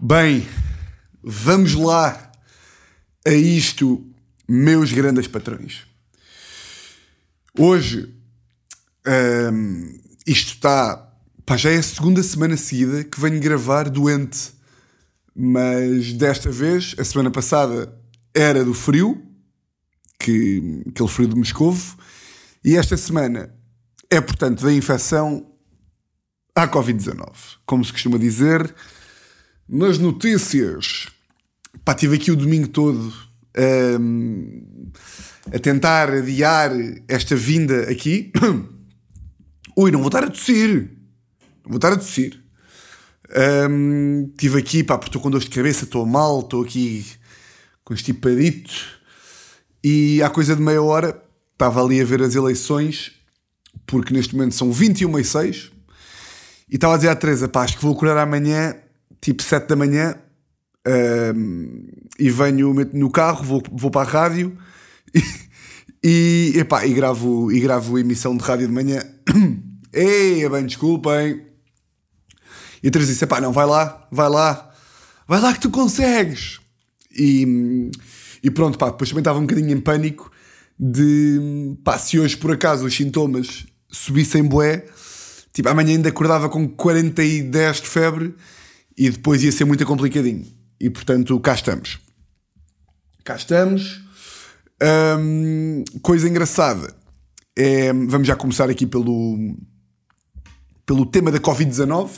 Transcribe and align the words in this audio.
Bem, 0.00 0.46
vamos 1.22 1.74
lá 1.74 2.32
a 3.26 3.30
isto, 3.30 4.04
meus 4.48 4.92
grandes 4.92 5.26
patrões. 5.26 5.86
Hoje, 7.58 8.14
hum, 9.52 10.00
isto 10.26 10.54
está. 10.54 11.08
Pá, 11.44 11.56
já 11.56 11.70
é 11.70 11.76
a 11.78 11.82
segunda 11.82 12.22
semana 12.22 12.56
seguida 12.56 13.04
que 13.04 13.20
venho 13.20 13.40
gravar 13.40 13.88
doente. 13.88 14.52
Mas 15.34 16.12
desta 16.12 16.50
vez, 16.50 16.94
a 16.98 17.04
semana 17.04 17.30
passada, 17.30 17.94
era 18.34 18.64
do 18.64 18.74
frio, 18.74 19.22
que, 20.18 20.82
aquele 20.88 21.08
frio 21.08 21.28
de 21.28 21.36
Moscovo, 21.36 21.96
e 22.64 22.76
esta 22.76 22.96
semana 22.96 23.54
é, 24.10 24.20
portanto, 24.20 24.64
da 24.64 24.72
infecção 24.72 25.49
à 26.62 26.68
Covid-19. 26.68 27.32
Como 27.64 27.84
se 27.84 27.92
costuma 27.92 28.18
dizer, 28.18 28.74
nas 29.68 29.98
notícias. 29.98 31.08
Pá, 31.84 31.94
tive 31.94 32.16
aqui 32.16 32.30
o 32.30 32.36
domingo 32.36 32.68
todo 32.68 33.12
hum, 33.98 34.90
a 35.52 35.58
tentar 35.58 36.10
adiar 36.10 36.72
esta 37.08 37.34
vinda 37.34 37.90
aqui. 37.90 38.32
Ui, 39.76 39.90
não 39.90 40.00
vou 40.00 40.08
estar 40.08 40.24
a 40.24 40.30
tossir. 40.30 40.90
Não 41.64 41.70
vou 41.70 41.76
estar 41.76 41.92
a 41.92 41.96
tossir. 41.96 42.42
Hum, 43.70 44.32
tive 44.36 44.58
aqui, 44.58 44.82
pá, 44.82 44.98
porque 44.98 45.08
estou 45.08 45.22
com 45.22 45.30
dor 45.30 45.40
de 45.40 45.48
cabeça, 45.48 45.84
estou 45.84 46.04
mal, 46.04 46.40
estou 46.40 46.62
aqui 46.62 47.06
constipadito. 47.84 49.00
E 49.82 50.22
há 50.22 50.28
coisa 50.28 50.54
de 50.54 50.60
meia 50.60 50.82
hora 50.82 51.22
estava 51.52 51.82
ali 51.82 52.00
a 52.00 52.04
ver 52.04 52.22
as 52.22 52.34
eleições, 52.34 53.12
porque 53.86 54.12
neste 54.12 54.34
momento 54.34 54.54
são 54.54 54.72
21 54.72 55.18
e 55.18 55.24
6. 55.24 55.79
E 56.70 56.76
estava 56.76 56.94
a 56.94 56.96
dizer 56.96 57.08
à 57.08 57.16
Teresa, 57.16 57.48
pá, 57.48 57.64
acho 57.64 57.76
que 57.76 57.82
vou 57.82 57.92
acordar 57.92 58.18
amanhã, 58.18 58.76
tipo 59.20 59.42
7 59.42 59.66
da 59.66 59.74
manhã, 59.74 60.14
hum, 61.34 61.88
e 62.18 62.30
venho 62.30 62.72
no 62.92 63.10
carro, 63.10 63.44
vou, 63.44 63.62
vou 63.72 63.90
para 63.90 64.08
a 64.08 64.10
rádio 64.10 64.56
e, 66.02 66.52
e, 66.54 66.58
epá, 66.60 66.86
e, 66.86 66.94
gravo, 66.94 67.50
e 67.50 67.58
gravo 67.58 67.98
emissão 67.98 68.36
de 68.36 68.44
rádio 68.44 68.68
de 68.68 68.72
manhã. 68.72 69.02
Ei, 69.92 70.48
bem, 70.48 70.64
desculpem. 70.64 71.44
E 72.82 72.88
a 72.88 72.90
Teresa 72.90 73.12
disse, 73.12 73.26
pá, 73.26 73.40
não, 73.40 73.52
vai 73.52 73.66
lá, 73.66 74.06
vai 74.10 74.28
lá, 74.28 74.70
vai 75.26 75.40
lá 75.40 75.52
que 75.52 75.60
tu 75.60 75.70
consegues. 75.70 76.60
E, 77.10 77.90
e 78.44 78.50
pronto, 78.50 78.78
pá, 78.78 78.90
depois 78.90 79.10
também 79.10 79.22
estava 79.22 79.40
um 79.40 79.42
bocadinho 79.42 79.72
em 79.72 79.80
pânico 79.80 80.30
de, 80.78 81.76
pá, 81.82 81.98
se 81.98 82.18
hoje 82.18 82.36
por 82.36 82.52
acaso 82.52 82.86
os 82.86 82.94
sintomas 82.94 83.66
subissem 83.90 84.44
bué, 84.44 84.86
tipo, 85.52 85.68
amanhã 85.68 85.90
ainda 85.92 86.08
acordava 86.08 86.48
com 86.48 86.68
40 86.68 87.22
e 87.22 87.42
10 87.42 87.80
de 87.80 87.86
febre 87.86 88.34
e 88.96 89.10
depois 89.10 89.42
ia 89.42 89.52
ser 89.52 89.64
muito 89.64 89.84
complicadinho. 89.86 90.46
E 90.80 90.88
portanto, 90.88 91.38
cá 91.40 91.54
estamos. 91.54 91.98
Cá 93.24 93.36
estamos. 93.36 94.00
Hum, 95.18 95.84
coisa 96.02 96.28
engraçada. 96.28 96.94
É, 97.56 97.92
vamos 97.92 98.26
já 98.26 98.36
começar 98.36 98.70
aqui 98.70 98.86
pelo, 98.86 99.56
pelo 100.86 101.06
tema 101.06 101.30
da 101.30 101.38
Covid-19. 101.38 102.10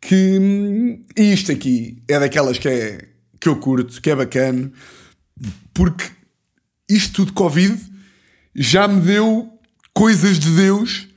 Que 0.00 1.00
isto 1.16 1.50
aqui 1.50 2.02
é 2.06 2.18
daquelas 2.20 2.58
que, 2.58 2.68
é, 2.68 3.08
que 3.40 3.48
eu 3.48 3.56
curto, 3.56 4.00
que 4.00 4.10
é 4.10 4.14
bacana, 4.14 4.70
porque 5.74 6.04
isto 6.88 7.12
tudo 7.14 7.32
Covid 7.32 7.76
já 8.54 8.86
me 8.86 9.00
deu 9.00 9.58
coisas 9.92 10.38
de 10.38 10.50
Deus 10.54 11.08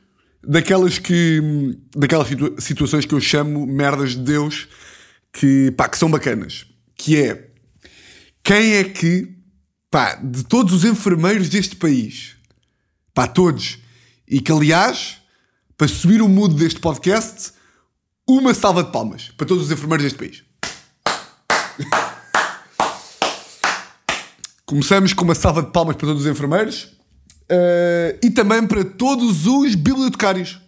daquelas 0.43 0.97
que 0.97 1.77
daquelas 1.95 2.27
situa 2.27 2.55
situações 2.59 3.05
que 3.05 3.13
eu 3.13 3.19
chamo 3.19 3.65
merdas 3.67 4.11
de 4.11 4.21
Deus 4.21 4.67
que, 5.33 5.71
pá, 5.71 5.87
que 5.87 5.97
são 5.97 6.09
bacanas 6.09 6.65
que 6.95 7.17
é 7.17 7.49
quem 8.43 8.73
é 8.73 8.83
que 8.83 9.35
pá, 9.91 10.15
de 10.15 10.43
todos 10.45 10.73
os 10.73 10.85
enfermeiros 10.85 11.49
deste 11.49 11.75
país 11.75 12.35
pá, 13.13 13.27
todos 13.27 13.79
e 14.27 14.39
que 14.39 14.51
aliás 14.51 15.17
para 15.77 15.87
subir 15.87 16.21
o 16.21 16.27
mood 16.27 16.55
deste 16.55 16.79
podcast 16.79 17.53
uma 18.27 18.53
salva 18.53 18.83
de 18.83 18.91
palmas 18.91 19.31
para 19.35 19.47
todos 19.47 19.65
os 19.65 19.71
enfermeiros 19.71 20.03
deste 20.03 20.19
país. 20.19 20.43
Começamos 24.65 25.13
com 25.13 25.23
uma 25.23 25.33
salva 25.33 25.63
de 25.63 25.71
palmas 25.71 25.95
para 25.95 26.07
todos 26.07 26.21
os 26.23 26.31
enfermeiros 26.31 26.98
Uh, 27.51 28.19
e 28.21 28.29
também 28.29 28.65
para 28.67 28.83
todos 28.83 29.47
os 29.47 29.73
bibliotecários. 29.73 30.59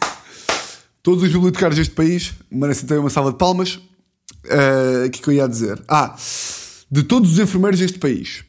todos 1.02 1.22
os 1.22 1.32
bibliotecários 1.32 1.78
deste 1.78 1.94
país 1.94 2.34
merecem 2.50 2.86
também 2.86 3.02
uma 3.02 3.10
salva 3.10 3.32
de 3.32 3.38
palmas. 3.38 3.76
Uh, 4.44 5.06
o 5.06 5.10
que, 5.10 5.20
é 5.20 5.22
que 5.22 5.28
eu 5.28 5.34
ia 5.34 5.48
dizer? 5.48 5.82
Ah, 5.88 6.14
de 6.90 7.02
todos 7.02 7.32
os 7.32 7.38
enfermeiros 7.38 7.80
deste 7.80 7.98
país, 7.98 8.44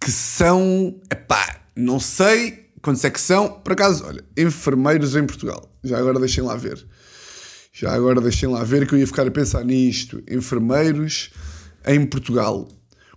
que 0.00 0.10
são, 0.10 1.00
epá, 1.10 1.60
não 1.74 1.98
sei 1.98 2.70
quantos 2.82 3.02
é 3.02 3.10
que 3.10 3.20
são, 3.20 3.48
por 3.48 3.72
acaso, 3.72 4.04
olha, 4.06 4.22
enfermeiros 4.36 5.16
em 5.16 5.24
Portugal. 5.24 5.66
Já 5.82 5.98
agora 5.98 6.18
deixem 6.20 6.44
lá 6.44 6.54
ver. 6.54 6.84
Já 7.72 7.92
agora 7.92 8.20
deixem 8.20 8.48
lá 8.48 8.62
ver 8.62 8.86
que 8.86 8.94
eu 8.94 8.98
ia 8.98 9.06
ficar 9.06 9.26
a 9.26 9.30
pensar 9.30 9.64
nisto. 9.64 10.22
Enfermeiros 10.30 11.30
em 11.86 12.04
Portugal. 12.04 12.68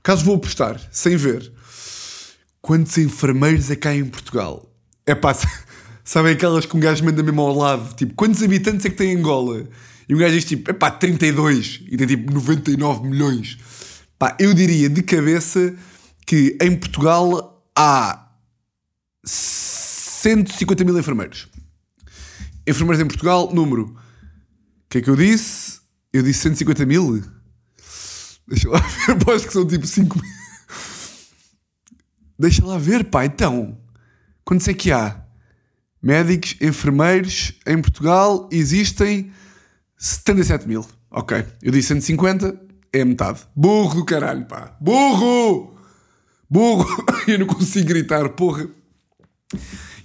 Caso 0.01 0.23
vou 0.23 0.35
apostar, 0.35 0.79
sem 0.89 1.17
ver, 1.17 1.51
quantos 2.67 2.97
enfermeiros 2.97 3.72
é 3.72 3.78
cá 3.78 3.95
em 3.95 4.03
Portugal? 4.03 4.69
É 5.05 5.16
pá, 5.16 5.33
sabem 6.03 6.33
aquelas 6.33 6.66
que 6.66 6.75
um 6.75 6.81
gajo 6.81 7.01
manda 7.05 7.23
mesmo 7.23 7.39
ao 7.39 7.55
lado? 7.55 7.95
Tipo, 7.95 8.13
quantos 8.13 8.44
habitantes 8.44 8.85
é 8.85 8.89
que 8.89 8.97
tem 8.97 9.16
Angola? 9.16 9.66
E 10.09 10.13
um 10.13 10.17
gajo 10.17 10.33
diz 10.33 10.44
tipo, 10.44 10.69
é 10.69 10.73
pá, 10.73 10.91
32 10.91 11.83
e 11.89 11.95
tem 11.95 12.05
tipo 12.05 12.29
99 12.29 13.07
milhões. 13.07 13.57
Pá, 14.19 14.35
eu 14.38 14.53
diria 14.53 14.89
de 14.89 15.01
cabeça 15.01 15.73
que 16.25 16.57
em 16.61 16.75
Portugal 16.75 17.66
há 17.73 18.31
150 19.23 20.84
mil 20.84 20.99
enfermeiros. 20.99 21.47
Enfermeiros 22.67 23.01
em 23.01 23.07
Portugal, 23.07 23.49
número. 23.53 23.95
O 23.95 24.89
que 24.89 24.97
é 24.97 25.01
que 25.01 25.09
eu 25.09 25.16
disse? 25.16 25.79
Eu 26.11 26.22
disse 26.22 26.41
150 26.41 26.85
mil? 26.85 27.23
Deixa 28.45 28.69
lá 28.69 28.79
ver, 28.79 29.11
aposto 29.16 29.47
que 29.47 29.53
são 29.53 29.66
tipo 29.66 29.88
5 29.88 30.22
mil. 30.22 30.37
Deixa 32.38 32.66
lá 32.66 32.78
ver, 32.78 33.06
pá, 33.06 33.25
então. 33.25 33.78
Quantos 34.46 34.68
é 34.68 34.74
que 34.74 34.92
há? 34.92 35.24
Médicos, 36.02 36.56
enfermeiros, 36.62 37.53
em 37.66 37.81
Portugal 37.81 38.48
existem 38.52 39.31
77 39.98 40.68
mil. 40.68 40.86
Ok, 41.09 41.44
eu 41.62 41.72
disse 41.72 41.88
150, 41.90 42.59
é 42.94 43.03
metade. 43.03 43.42
Burro 43.56 43.96
do 43.96 44.06
caralho, 44.06 44.46
pá. 44.46 44.76
Burro! 44.80 45.76
Burro! 46.50 47.06
eu 47.28 47.40
não 47.40 47.47
consigo 47.47 47.88
gritar, 47.88 48.30
porra. 48.30 48.70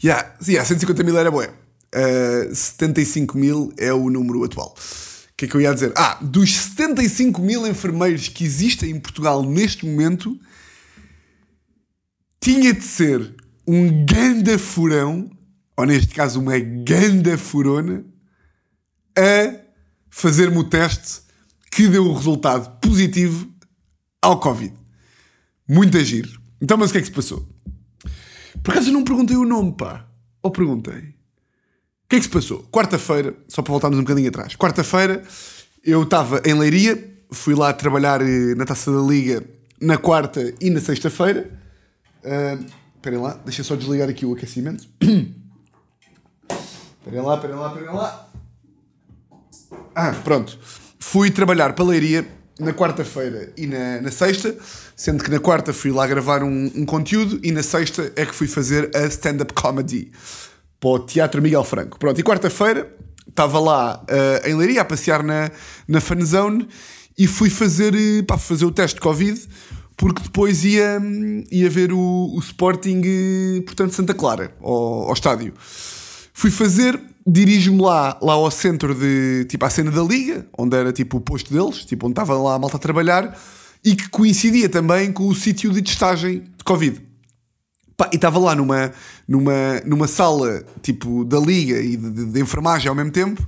Yeah, 0.02 0.34
yeah, 0.46 0.66
150 0.66 1.02
mil 1.04 1.16
era 1.16 1.30
boé. 1.30 1.50
Uh, 1.94 2.54
75 2.54 3.36
mil 3.36 3.72
é 3.76 3.92
o 3.92 4.08
número 4.08 4.42
atual. 4.44 4.74
O 4.74 5.34
que 5.36 5.44
é 5.44 5.48
que 5.48 5.54
eu 5.54 5.60
ia 5.60 5.74
dizer? 5.74 5.92
Ah, 5.96 6.18
dos 6.20 6.54
75 6.54 7.40
mil 7.42 7.66
enfermeiros 7.66 8.28
que 8.28 8.44
existem 8.44 8.90
em 8.90 9.00
Portugal 9.00 9.42
neste 9.42 9.84
momento, 9.84 10.38
tinha 12.42 12.74
de 12.74 12.82
ser 12.82 13.36
um 13.66 14.04
ganda 14.04 14.58
furão, 14.58 15.30
ou 15.76 15.86
neste 15.86 16.12
caso 16.12 16.40
uma 16.40 16.58
ganda 16.58 17.38
furona, 17.38 18.04
a 19.16 19.54
fazer-me 20.10 20.58
o 20.58 20.64
teste 20.64 21.20
que 21.70 21.86
deu 21.86 22.04
o 22.04 22.12
resultado 22.12 22.80
positivo 22.80 23.48
ao 24.20 24.40
Covid. 24.40 24.74
Muito 25.68 25.96
agir. 25.96 26.28
Então, 26.60 26.76
mas 26.76 26.90
o 26.90 26.92
que 26.92 26.98
é 26.98 27.00
que 27.00 27.06
se 27.06 27.12
passou? 27.12 27.48
Por 28.60 28.72
acaso 28.72 28.88
eu 28.88 28.92
não 28.92 29.04
perguntei 29.04 29.36
o 29.36 29.44
nome, 29.44 29.76
pá. 29.76 30.04
Ou 30.42 30.50
perguntei? 30.50 30.98
O 30.98 32.08
que 32.08 32.16
é 32.16 32.18
que 32.18 32.24
se 32.24 32.28
passou? 32.28 32.64
Quarta-feira, 32.72 33.36
só 33.46 33.62
para 33.62 33.70
voltarmos 33.70 33.98
um 33.98 34.02
bocadinho 34.02 34.28
atrás. 34.28 34.56
Quarta-feira, 34.56 35.22
eu 35.84 36.02
estava 36.02 36.42
em 36.44 36.54
Leiria, 36.54 37.22
fui 37.30 37.54
lá 37.54 37.72
trabalhar 37.72 38.20
eh, 38.20 38.54
na 38.56 38.64
Taça 38.64 38.92
da 38.92 39.00
Liga 39.00 39.44
na 39.80 39.96
quarta 39.96 40.54
e 40.60 40.70
na 40.70 40.80
sexta-feira. 40.80 41.61
Uh, 42.24 42.64
esperem 42.96 43.18
lá, 43.18 43.38
deixa 43.44 43.64
só 43.64 43.74
desligar 43.74 44.08
aqui 44.08 44.24
o 44.24 44.32
aquecimento. 44.32 44.86
Esperem 47.04 47.20
lá, 47.20 47.34
esperem 47.34 47.56
lá, 47.56 47.68
esperem 47.68 47.92
lá. 47.92 48.28
Ah, 49.92 50.12
pronto. 50.22 50.56
Fui 51.00 51.32
trabalhar 51.32 51.72
para 51.72 51.84
a 51.84 51.88
Leiria 51.88 52.24
na 52.60 52.72
quarta-feira 52.72 53.52
e 53.56 53.66
na, 53.66 54.00
na, 54.00 54.10
sexta, 54.10 54.56
sendo 54.94 55.24
que 55.24 55.30
na 55.30 55.40
quarta 55.40 55.72
fui 55.72 55.90
lá 55.90 56.06
gravar 56.06 56.44
um, 56.44 56.70
um, 56.76 56.86
conteúdo 56.86 57.40
e 57.42 57.50
na 57.50 57.62
sexta 57.62 58.12
é 58.14 58.24
que 58.24 58.32
fui 58.32 58.46
fazer 58.46 58.88
a 58.94 59.06
stand-up 59.06 59.52
comedy 59.52 60.12
para 60.78 60.90
o 60.90 60.98
Teatro 61.00 61.42
Miguel 61.42 61.64
Franco. 61.64 61.98
Pronto, 61.98 62.20
e 62.20 62.22
quarta-feira 62.22 62.88
estava 63.28 63.58
lá 63.58 64.04
uh, 64.04 64.48
em 64.48 64.54
Leiria 64.54 64.82
a 64.82 64.84
passear 64.84 65.24
na, 65.24 65.50
na 65.88 66.00
fanzone 66.00 66.68
e 67.18 67.26
fui 67.26 67.50
fazer, 67.50 67.94
uh, 67.94 68.24
pá, 68.24 68.38
fazer 68.38 68.64
o 68.64 68.70
teste 68.70 68.94
de 68.94 69.00
Covid 69.00 69.48
porque 70.02 70.20
depois 70.20 70.64
ia, 70.64 71.00
ia 71.48 71.70
ver 71.70 71.92
o, 71.92 72.34
o 72.34 72.38
Sporting, 72.40 73.00
portanto, 73.64 73.92
Santa 73.92 74.12
Clara, 74.12 74.52
ao, 74.60 75.04
ao 75.04 75.12
estádio. 75.12 75.54
Fui 76.34 76.50
fazer, 76.50 77.00
dirijo-me 77.24 77.80
lá, 77.80 78.18
lá 78.20 78.32
ao 78.32 78.50
centro 78.50 78.96
de, 78.96 79.46
tipo, 79.48 79.64
à 79.64 79.70
cena 79.70 79.92
da 79.92 80.02
liga, 80.02 80.44
onde 80.58 80.76
era 80.76 80.92
tipo 80.92 81.18
o 81.18 81.20
posto 81.20 81.54
deles, 81.54 81.84
tipo, 81.84 82.04
onde 82.06 82.14
estava 82.14 82.36
lá 82.36 82.56
a 82.56 82.58
malta 82.58 82.78
a 82.78 82.80
trabalhar, 82.80 83.38
e 83.84 83.94
que 83.94 84.08
coincidia 84.08 84.68
também 84.68 85.12
com 85.12 85.28
o 85.28 85.34
sítio 85.36 85.70
de 85.70 85.80
testagem 85.80 86.40
de 86.40 86.64
Covid. 86.64 87.00
Pá, 87.96 88.10
e 88.12 88.16
estava 88.16 88.40
lá 88.40 88.56
numa, 88.56 88.90
numa, 89.28 89.80
numa 89.86 90.08
sala, 90.08 90.64
tipo, 90.82 91.24
da 91.24 91.38
liga 91.38 91.80
e 91.80 91.96
de, 91.96 92.10
de, 92.10 92.26
de 92.26 92.40
enfermagem 92.40 92.88
ao 92.88 92.94
mesmo 92.96 93.12
tempo, 93.12 93.40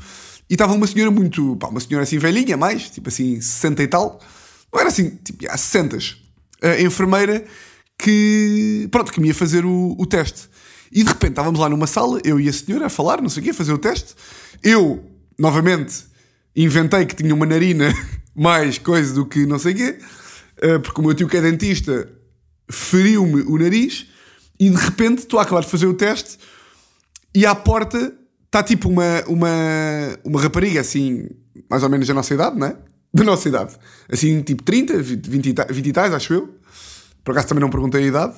e 0.48 0.54
estava 0.54 0.72
uma 0.72 0.86
senhora 0.86 1.10
muito, 1.10 1.56
pá, 1.56 1.66
uma 1.66 1.80
senhora 1.80 2.04
assim 2.04 2.18
velhinha, 2.18 2.56
mais, 2.56 2.90
tipo 2.90 3.08
assim, 3.08 3.40
60 3.40 3.82
e 3.82 3.88
tal, 3.88 4.20
não 4.72 4.78
era 4.78 4.88
assim, 4.88 5.18
tipo, 5.24 5.50
há 5.50 5.56
60, 5.56 5.98
a 6.62 6.80
enfermeira 6.80 7.44
que, 7.98 8.88
pronto, 8.90 9.12
que 9.12 9.20
me 9.20 9.28
ia 9.28 9.34
fazer 9.34 9.64
o, 9.64 9.96
o 9.98 10.06
teste. 10.06 10.48
E 10.92 11.02
de 11.02 11.08
repente 11.08 11.30
estávamos 11.30 11.58
lá 11.58 11.68
numa 11.68 11.86
sala, 11.86 12.20
eu 12.24 12.38
e 12.38 12.48
a 12.48 12.52
senhora 12.52 12.86
a 12.86 12.88
falar, 12.88 13.20
não 13.20 13.28
sei 13.28 13.40
o 13.40 13.44
quê, 13.44 13.50
a 13.50 13.54
fazer 13.54 13.72
o 13.72 13.78
teste. 13.78 14.14
Eu, 14.62 15.04
novamente, 15.38 16.04
inventei 16.54 17.04
que 17.04 17.16
tinha 17.16 17.34
uma 17.34 17.46
narina 17.46 17.92
mais 18.34 18.78
coisa 18.78 19.14
do 19.14 19.26
que 19.26 19.46
não 19.46 19.58
sei 19.58 19.72
o 19.72 19.76
quê, 19.76 19.98
eh, 20.58 20.78
porque 20.78 21.00
o 21.00 21.04
meu 21.04 21.14
tio 21.14 21.28
que 21.28 21.36
é 21.36 21.40
dentista 21.40 22.08
feriu-me 22.70 23.42
o 23.42 23.58
nariz 23.58 24.06
e 24.58 24.70
de 24.70 24.76
repente 24.76 25.18
estou 25.18 25.38
a 25.38 25.42
acabar 25.42 25.62
de 25.62 25.70
fazer 25.70 25.86
o 25.86 25.94
teste 25.94 26.38
e 27.34 27.44
à 27.44 27.54
porta 27.54 28.14
está 28.46 28.62
tipo 28.62 28.88
uma, 28.88 29.24
uma, 29.26 29.48
uma 30.24 30.40
rapariga 30.40 30.80
assim, 30.80 31.28
mais 31.68 31.82
ou 31.82 31.88
menos 31.88 32.06
da 32.06 32.14
nossa 32.14 32.32
idade, 32.32 32.56
não 32.56 32.68
é? 32.68 32.76
Da 33.14 33.22
nossa 33.22 33.48
idade. 33.48 33.76
Assim, 34.10 34.42
tipo 34.42 34.64
30, 34.64 35.00
20, 35.00 35.30
20, 35.30 35.66
20 35.70 35.86
e 35.86 35.92
tais, 35.92 36.12
acho 36.12 36.34
eu. 36.34 36.58
Por 37.22 37.30
acaso 37.30 37.46
também 37.46 37.62
não 37.62 37.70
perguntei 37.70 38.02
a 38.02 38.06
idade. 38.06 38.34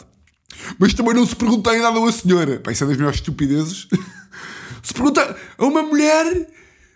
Mas 0.79 0.93
também 0.93 1.15
não 1.15 1.27
se 1.27 1.35
pergunta 1.35 1.71
a 1.71 1.77
idade 1.77 1.97
a 1.97 1.99
uma 1.99 2.13
senhora. 2.13 2.61
Pá, 2.61 2.71
isso 2.71 2.85
é 2.85 2.87
das 2.87 2.97
melhores 2.99 3.19
estupidezes. 3.19 3.89
se 4.83 4.93
pergunta 4.93 5.35
a 5.57 5.65
uma 5.65 5.83
mulher. 5.83 6.47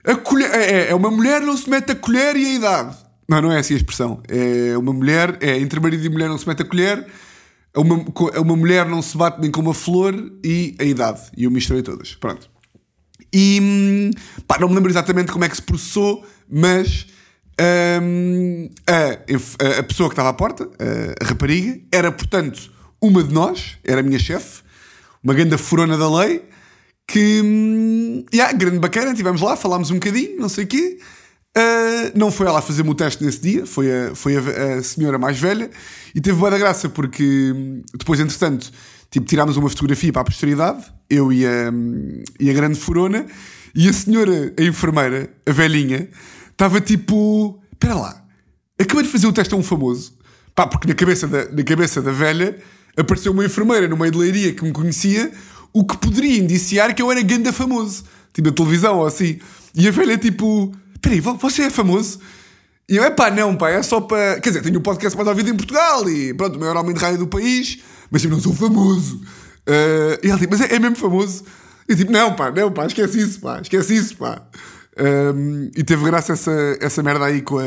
A 0.05 0.15
colher, 0.15 0.51
é, 0.55 0.91
é, 0.91 0.95
uma 0.95 1.11
mulher 1.11 1.41
não 1.41 1.57
se 1.57 1.69
mete 1.69 1.93
a 1.93 1.95
colher 1.95 2.37
e 2.37 2.45
a 2.47 2.55
idade. 2.55 2.97
Não, 3.27 3.41
não 3.41 3.53
é 3.53 3.59
assim 3.59 3.75
a 3.75 3.77
expressão. 3.79 4.23
É 4.29 4.77
uma 4.77 4.93
mulher, 4.93 5.39
é 5.41 5.59
entre 5.59 5.81
marido 5.81 6.05
e 6.05 6.09
mulher 6.11 6.29
não 6.29 6.37
se 6.37 6.47
mete 6.47 6.63
a 6.63 6.65
colher. 6.67 7.07
A 7.75 7.81
uma, 7.81 8.05
a 8.35 8.41
uma 8.41 8.57
mulher 8.57 8.87
não 8.87 9.01
se 9.01 9.17
bate 9.17 9.41
nem 9.41 9.51
com 9.51 9.61
uma 9.63 9.75
flor 9.75 10.15
e 10.45 10.77
a 10.79 10.85
idade. 10.85 11.21
E 11.35 11.45
eu 11.45 11.51
misturei 11.51 11.83
todas. 11.83 12.15
Pronto. 12.15 12.51
E 13.33 14.11
pá, 14.47 14.59
não 14.59 14.69
me 14.69 14.75
lembro 14.75 14.91
exatamente 14.91 15.33
como 15.33 15.45
é 15.45 15.49
que 15.49 15.57
se 15.57 15.63
processou, 15.63 16.27
mas 16.51 17.07
hum, 18.03 18.69
a, 18.87 19.79
a, 19.79 19.83
pessoa 19.83 20.09
que 20.09 20.15
estava 20.15 20.29
à 20.31 20.33
porta, 20.33 20.69
a, 20.79 21.25
a 21.25 21.29
rapariga, 21.29 21.81
era 21.93 22.11
portanto 22.11 22.71
uma 23.01 23.23
de 23.23 23.33
nós, 23.33 23.79
era 23.85 24.01
a 24.01 24.03
minha 24.03 24.19
chefe, 24.19 24.63
uma 25.23 25.35
grande 25.35 25.57
furona 25.57 25.97
da 25.97 26.09
lei, 26.11 26.43
que, 27.07 27.41
hum, 27.43 28.25
yeah, 28.33 28.53
grande 28.53 28.79
bacana, 28.79 29.11
estivemos 29.11 29.41
lá, 29.41 29.57
falámos 29.57 29.91
um 29.91 29.95
bocadinho, 29.95 30.39
não 30.39 30.49
sei 30.49 30.65
o 30.65 30.67
quê. 30.67 30.99
Uh, 31.57 32.17
não 32.17 32.31
foi 32.31 32.47
ela 32.47 32.61
a 32.61 32.63
fazer-me 32.63 32.91
o 32.91 32.95
teste 32.95 33.25
nesse 33.25 33.41
dia, 33.41 33.67
foi 33.67 33.91
a, 33.91 34.15
foi 34.15 34.37
a, 34.37 34.79
a 34.79 34.83
senhora 34.85 35.19
mais 35.19 35.37
velha 35.37 35.69
e 36.15 36.21
teve 36.21 36.39
boa 36.39 36.49
da 36.49 36.57
graça 36.57 36.89
porque 36.89 37.53
hum, 37.53 37.83
depois, 37.93 38.21
entretanto, 38.21 38.71
tipo, 39.11 39.27
tirámos 39.27 39.57
uma 39.57 39.69
fotografia 39.69 40.13
para 40.13 40.23
a 40.23 40.25
posteridade, 40.25 40.85
eu 41.09 41.33
e 41.33 41.45
a, 41.45 41.71
hum, 41.73 42.23
e 42.39 42.49
a 42.49 42.53
grande 42.53 42.79
furona, 42.79 43.27
e 43.75 43.89
a 43.89 43.93
senhora, 43.93 44.53
a 44.57 44.63
enfermeira, 44.63 45.29
a 45.45 45.51
velhinha, 45.51 46.09
estava 46.61 46.79
tipo: 46.79 47.59
espera 47.73 47.95
lá, 47.95 48.23
acabei 48.79 49.05
de 49.05 49.09
fazer 49.09 49.27
o 49.27 49.33
teste 49.33 49.55
a 49.55 49.57
um 49.57 49.63
famoso, 49.63 50.13
pá, 50.55 50.67
porque 50.67 50.87
na 50.87 50.95
cabeça 50.95 51.27
da, 51.27 51.51
na 51.51 51.63
cabeça 51.63 52.03
da 52.03 52.13
velha 52.13 52.59
apareceu 52.97 53.33
uma 53.33 53.45
enfermeira 53.45 53.89
no 53.89 53.97
meio 53.97 54.13
de 54.13 54.19
leiria 54.19 54.53
que 54.53 54.63
me 54.63 54.71
conhecia, 54.71 55.33
o 55.73 55.85
que 55.85 55.97
poderia 55.97 56.39
indiciar 56.39 56.95
que 56.95 57.01
eu 57.01 57.11
era 57.11 57.23
ganda 57.23 57.51
famoso, 57.51 58.05
tipo 58.35 58.49
na 58.49 58.55
televisão 58.55 58.99
ou 58.99 59.07
assim. 59.07 59.39
E 59.75 59.89
a 59.89 59.91
velha 59.91 60.19
tipo, 60.19 60.75
peraí, 61.01 61.21
você 61.21 61.63
é 61.63 61.71
famoso? 61.71 62.21
E 62.87 62.97
eu, 62.97 63.05
é 63.05 63.11
pá, 63.11 63.31
não, 63.31 63.57
pá, 63.57 63.71
é 63.71 63.83
só 63.83 64.01
para. 64.01 64.41
Quer 64.41 64.51
dizer, 64.51 64.63
tenho 64.63 64.79
o 64.79 64.83
podcast 64.83 65.17
mais 65.17 65.29
ouvido 65.29 65.49
em 65.49 65.57
Portugal 65.57 66.11
e 66.11 66.35
pronto, 66.35 66.57
o 66.57 66.61
maior 66.61 66.77
homem 66.77 66.93
de 66.93 67.01
rádio 67.01 67.21
do 67.21 67.27
país, 67.27 67.79
mas 68.11 68.23
eu 68.23 68.29
não 68.29 68.41
sou 68.41 68.53
famoso. 68.53 69.17
Uh, 69.67 70.19
e 70.23 70.29
ela 70.29 70.39
tipo, 70.39 70.53
mas 70.53 70.61
é, 70.61 70.75
é 70.75 70.79
mesmo 70.79 70.97
famoso? 70.97 71.45
E 71.89 71.97
tipo, 71.97 72.13
não, 72.13 72.35
pá, 72.35 72.51
não, 72.51 72.71
pá, 72.71 72.85
esquece 72.87 73.19
isso, 73.19 73.41
pá, 73.41 73.61
esquece 73.63 73.97
isso, 73.97 74.17
pá. 74.17 74.43
Um, 74.99 75.71
e 75.77 75.85
teve 75.85 76.05
graça 76.05 76.33
essa, 76.33 76.79
essa 76.81 77.03
merda 77.03 77.25
aí 77.25 77.43
com 77.43 77.59
a, 77.59 77.63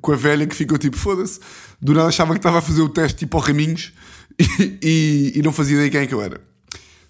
com 0.00 0.12
a 0.12 0.16
velha 0.16 0.46
que 0.46 0.54
ficou 0.54 0.78
tipo, 0.78 0.96
foda-se. 0.96 1.40
Do 1.80 1.92
nada 1.94 2.08
achava 2.08 2.32
que 2.32 2.38
estava 2.38 2.58
a 2.58 2.62
fazer 2.62 2.82
o 2.82 2.88
teste 2.88 3.18
tipo 3.18 3.36
ao 3.36 3.42
Raminhos 3.42 3.92
e, 4.38 4.78
e, 4.82 5.32
e, 5.38 5.42
não 5.42 5.52
fazia 5.52 5.76
ideia 5.76 5.90
quem 5.90 6.00
é 6.00 6.06
que 6.06 6.14
eu 6.14 6.22
era. 6.22 6.40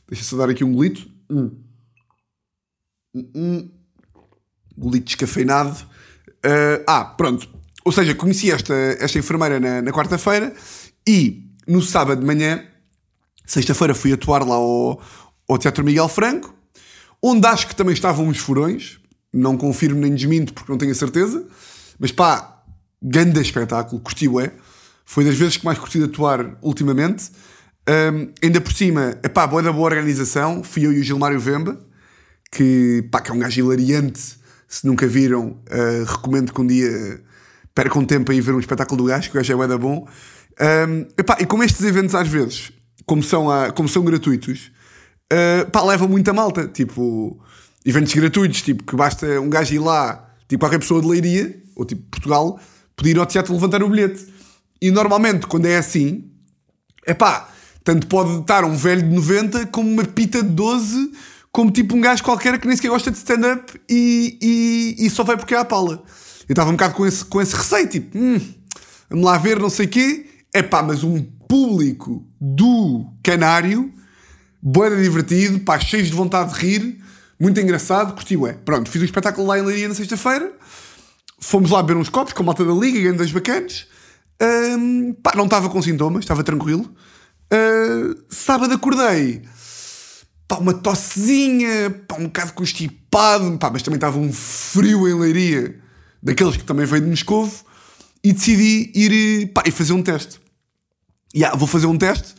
Deixa 0.08 0.24
só 0.24 0.36
dar 0.36 0.48
aqui 0.48 0.64
um 0.64 0.72
golito. 0.72 1.06
Hum. 1.28 1.50
Hum. 3.14 3.70
Golito 4.76 5.06
descafeinado. 5.06 5.76
Uh, 6.44 6.82
ah, 6.86 7.04
pronto. 7.04 7.48
Ou 7.84 7.92
seja, 7.92 8.14
conheci 8.14 8.50
esta, 8.50 8.74
esta 8.98 9.18
enfermeira 9.18 9.58
na, 9.58 9.82
na 9.82 9.92
quarta-feira 9.92 10.54
e 11.06 11.50
no 11.66 11.80
sábado 11.80 12.20
de 12.20 12.26
manhã, 12.26 12.64
sexta-feira, 13.46 13.94
fui 13.94 14.12
atuar 14.12 14.46
lá 14.46 14.56
ao, 14.56 15.00
ao 15.48 15.58
Teatro 15.58 15.84
Miguel 15.84 16.08
Franco, 16.08 16.54
onde 17.22 17.46
acho 17.46 17.68
que 17.68 17.76
também 17.76 17.94
estavam 17.94 18.26
uns 18.26 18.38
furões. 18.38 18.99
Não 19.32 19.56
confirmo 19.56 20.00
nem 20.00 20.14
desminto 20.14 20.52
porque 20.52 20.70
não 20.70 20.78
tenho 20.78 20.92
a 20.92 20.94
certeza. 20.94 21.44
Mas 21.98 22.12
pá, 22.12 22.62
grande 23.02 23.40
espetáculo, 23.40 24.00
curti 24.00 24.26
é. 24.40 24.52
Foi 25.04 25.24
das 25.24 25.36
vezes 25.36 25.56
que 25.56 25.64
mais 25.64 25.78
curti 25.78 25.98
de 25.98 26.04
atuar 26.04 26.56
ultimamente. 26.62 27.30
Um, 27.88 28.32
ainda 28.42 28.60
por 28.60 28.72
cima, 28.72 29.18
epá, 29.22 29.46
boa 29.46 29.62
da 29.62 29.72
boa 29.72 29.86
organização. 29.86 30.62
Fui 30.62 30.86
eu 30.86 30.92
e 30.92 31.00
o 31.00 31.02
Gilmário 31.02 31.40
Vemba, 31.40 31.78
que, 32.50 33.08
pá, 33.10 33.20
que 33.20 33.30
é 33.30 33.34
um 33.34 33.38
gajo 33.38 33.60
hilariante. 33.60 34.38
Se 34.68 34.86
nunca 34.86 35.06
viram, 35.06 35.58
uh, 35.68 36.04
recomendo 36.06 36.52
que 36.52 36.60
um 36.60 36.66
dia 36.66 37.20
percam 37.74 38.04
tempo 38.04 38.30
aí 38.30 38.40
ver 38.40 38.54
um 38.54 38.60
espetáculo 38.60 39.02
do 39.02 39.08
gajo, 39.08 39.30
que 39.30 39.36
o 39.36 39.40
gajo 39.40 39.52
é 39.52 39.56
boa 39.56 39.66
da 39.66 39.76
bom. 39.78 40.06
Um, 40.60 41.06
epá, 41.18 41.38
e 41.40 41.46
como 41.46 41.64
estes 41.64 41.84
eventos 41.84 42.14
às 42.14 42.28
vezes, 42.28 42.70
como 43.04 43.22
são, 43.22 43.50
a, 43.50 43.72
como 43.72 43.88
são 43.88 44.04
gratuitos, 44.04 44.70
uh, 45.32 45.68
pá, 45.70 45.82
leva 45.82 46.06
muita 46.06 46.32
malta. 46.32 46.68
Tipo, 46.68 47.42
eventos 47.84 48.14
gratuitos, 48.14 48.62
tipo, 48.62 48.84
que 48.84 48.96
basta 48.96 49.40
um 49.40 49.48
gajo 49.48 49.74
ir 49.74 49.78
lá, 49.78 50.28
tipo, 50.48 50.60
qualquer 50.60 50.78
pessoa 50.78 51.00
de 51.00 51.08
Leiria, 51.08 51.60
ou 51.76 51.84
tipo 51.84 52.02
Portugal, 52.10 52.60
pedir 52.96 53.18
ao 53.18 53.26
teatro 53.26 53.52
levantar 53.54 53.82
o 53.82 53.88
bilhete. 53.88 54.26
E 54.80 54.90
normalmente, 54.90 55.46
quando 55.46 55.66
é 55.66 55.76
assim, 55.76 56.30
é 57.06 57.14
pá, 57.14 57.48
tanto 57.82 58.06
pode 58.06 58.40
estar 58.40 58.64
um 58.64 58.76
velho 58.76 59.02
de 59.02 59.14
90 59.14 59.66
como 59.66 59.90
uma 59.90 60.04
pita 60.04 60.42
de 60.42 60.48
12, 60.50 61.12
como 61.50 61.70
tipo 61.70 61.96
um 61.96 62.00
gajo 62.00 62.22
qualquer 62.22 62.58
que 62.58 62.66
nem 62.66 62.76
sequer 62.76 62.90
gosta 62.90 63.10
de 63.10 63.16
stand-up 63.16 63.80
e, 63.88 64.38
e, 64.40 65.06
e, 65.06 65.10
só 65.10 65.24
vai 65.24 65.36
porque 65.36 65.54
é 65.54 65.58
a 65.58 65.64
pala. 65.64 66.02
Eu 66.48 66.52
estava 66.52 66.70
um 66.70 66.74
bocado 66.74 66.94
com 66.94 67.06
esse, 67.06 67.24
com 67.24 67.40
esse 67.40 67.54
receio, 67.54 67.88
tipo, 67.88 68.16
hum, 68.16 68.40
vamos 69.08 69.24
lá 69.24 69.38
ver, 69.38 69.58
não 69.58 69.70
sei 69.70 69.86
o 69.86 69.88
quê. 69.88 70.26
É 70.52 70.62
pá, 70.62 70.82
mas 70.82 71.04
um 71.04 71.22
público 71.48 72.24
do 72.40 73.06
canário, 73.22 73.92
boa 74.60 74.90
divertido, 74.96 75.60
pá, 75.60 75.78
cheio 75.78 76.04
de 76.04 76.12
vontade 76.12 76.52
de 76.52 76.60
rir, 76.60 77.00
muito 77.40 77.58
engraçado, 77.58 78.12
curtiu 78.12 78.46
é. 78.46 78.52
Pronto, 78.52 78.90
fiz 78.90 79.00
um 79.00 79.06
espetáculo 79.06 79.46
lá 79.46 79.58
em 79.58 79.62
Leiria 79.62 79.88
na 79.88 79.94
sexta-feira, 79.94 80.52
fomos 81.40 81.70
lá 81.70 81.82
beber 81.82 81.98
uns 81.98 82.10
copos 82.10 82.34
com 82.34 82.42
a 82.42 82.46
malta 82.46 82.64
da 82.64 82.72
Liga, 82.72 83.00
grandes 83.00 83.32
bacanas. 83.32 83.86
Um, 84.42 85.14
pá, 85.14 85.32
não 85.34 85.44
estava 85.44 85.70
com 85.70 85.80
sintomas, 85.80 86.24
estava 86.24 86.44
tranquilo. 86.44 86.94
Uh, 87.52 88.22
sábado 88.28 88.74
acordei, 88.74 89.42
pá, 90.46 90.56
uma 90.56 90.74
tossezinha, 90.74 91.90
pá, 92.06 92.16
um 92.16 92.24
bocado 92.24 92.52
constipado, 92.52 93.58
pá, 93.58 93.70
mas 93.70 93.82
também 93.82 93.96
estava 93.96 94.18
um 94.18 94.32
frio 94.32 95.08
em 95.08 95.14
leiria, 95.14 95.80
daqueles 96.22 96.56
que 96.56 96.64
também 96.64 96.84
veio 96.84 97.02
de 97.02 97.08
Moscovo, 97.08 97.64
e 98.22 98.32
decidi 98.32 98.92
ir 98.94 99.48
pá, 99.52 99.62
e 99.66 99.70
fazer 99.70 99.94
um 99.94 100.02
teste. 100.02 100.38
Yeah, 101.34 101.56
vou 101.56 101.66
fazer 101.66 101.86
um 101.86 101.96
teste, 101.96 102.34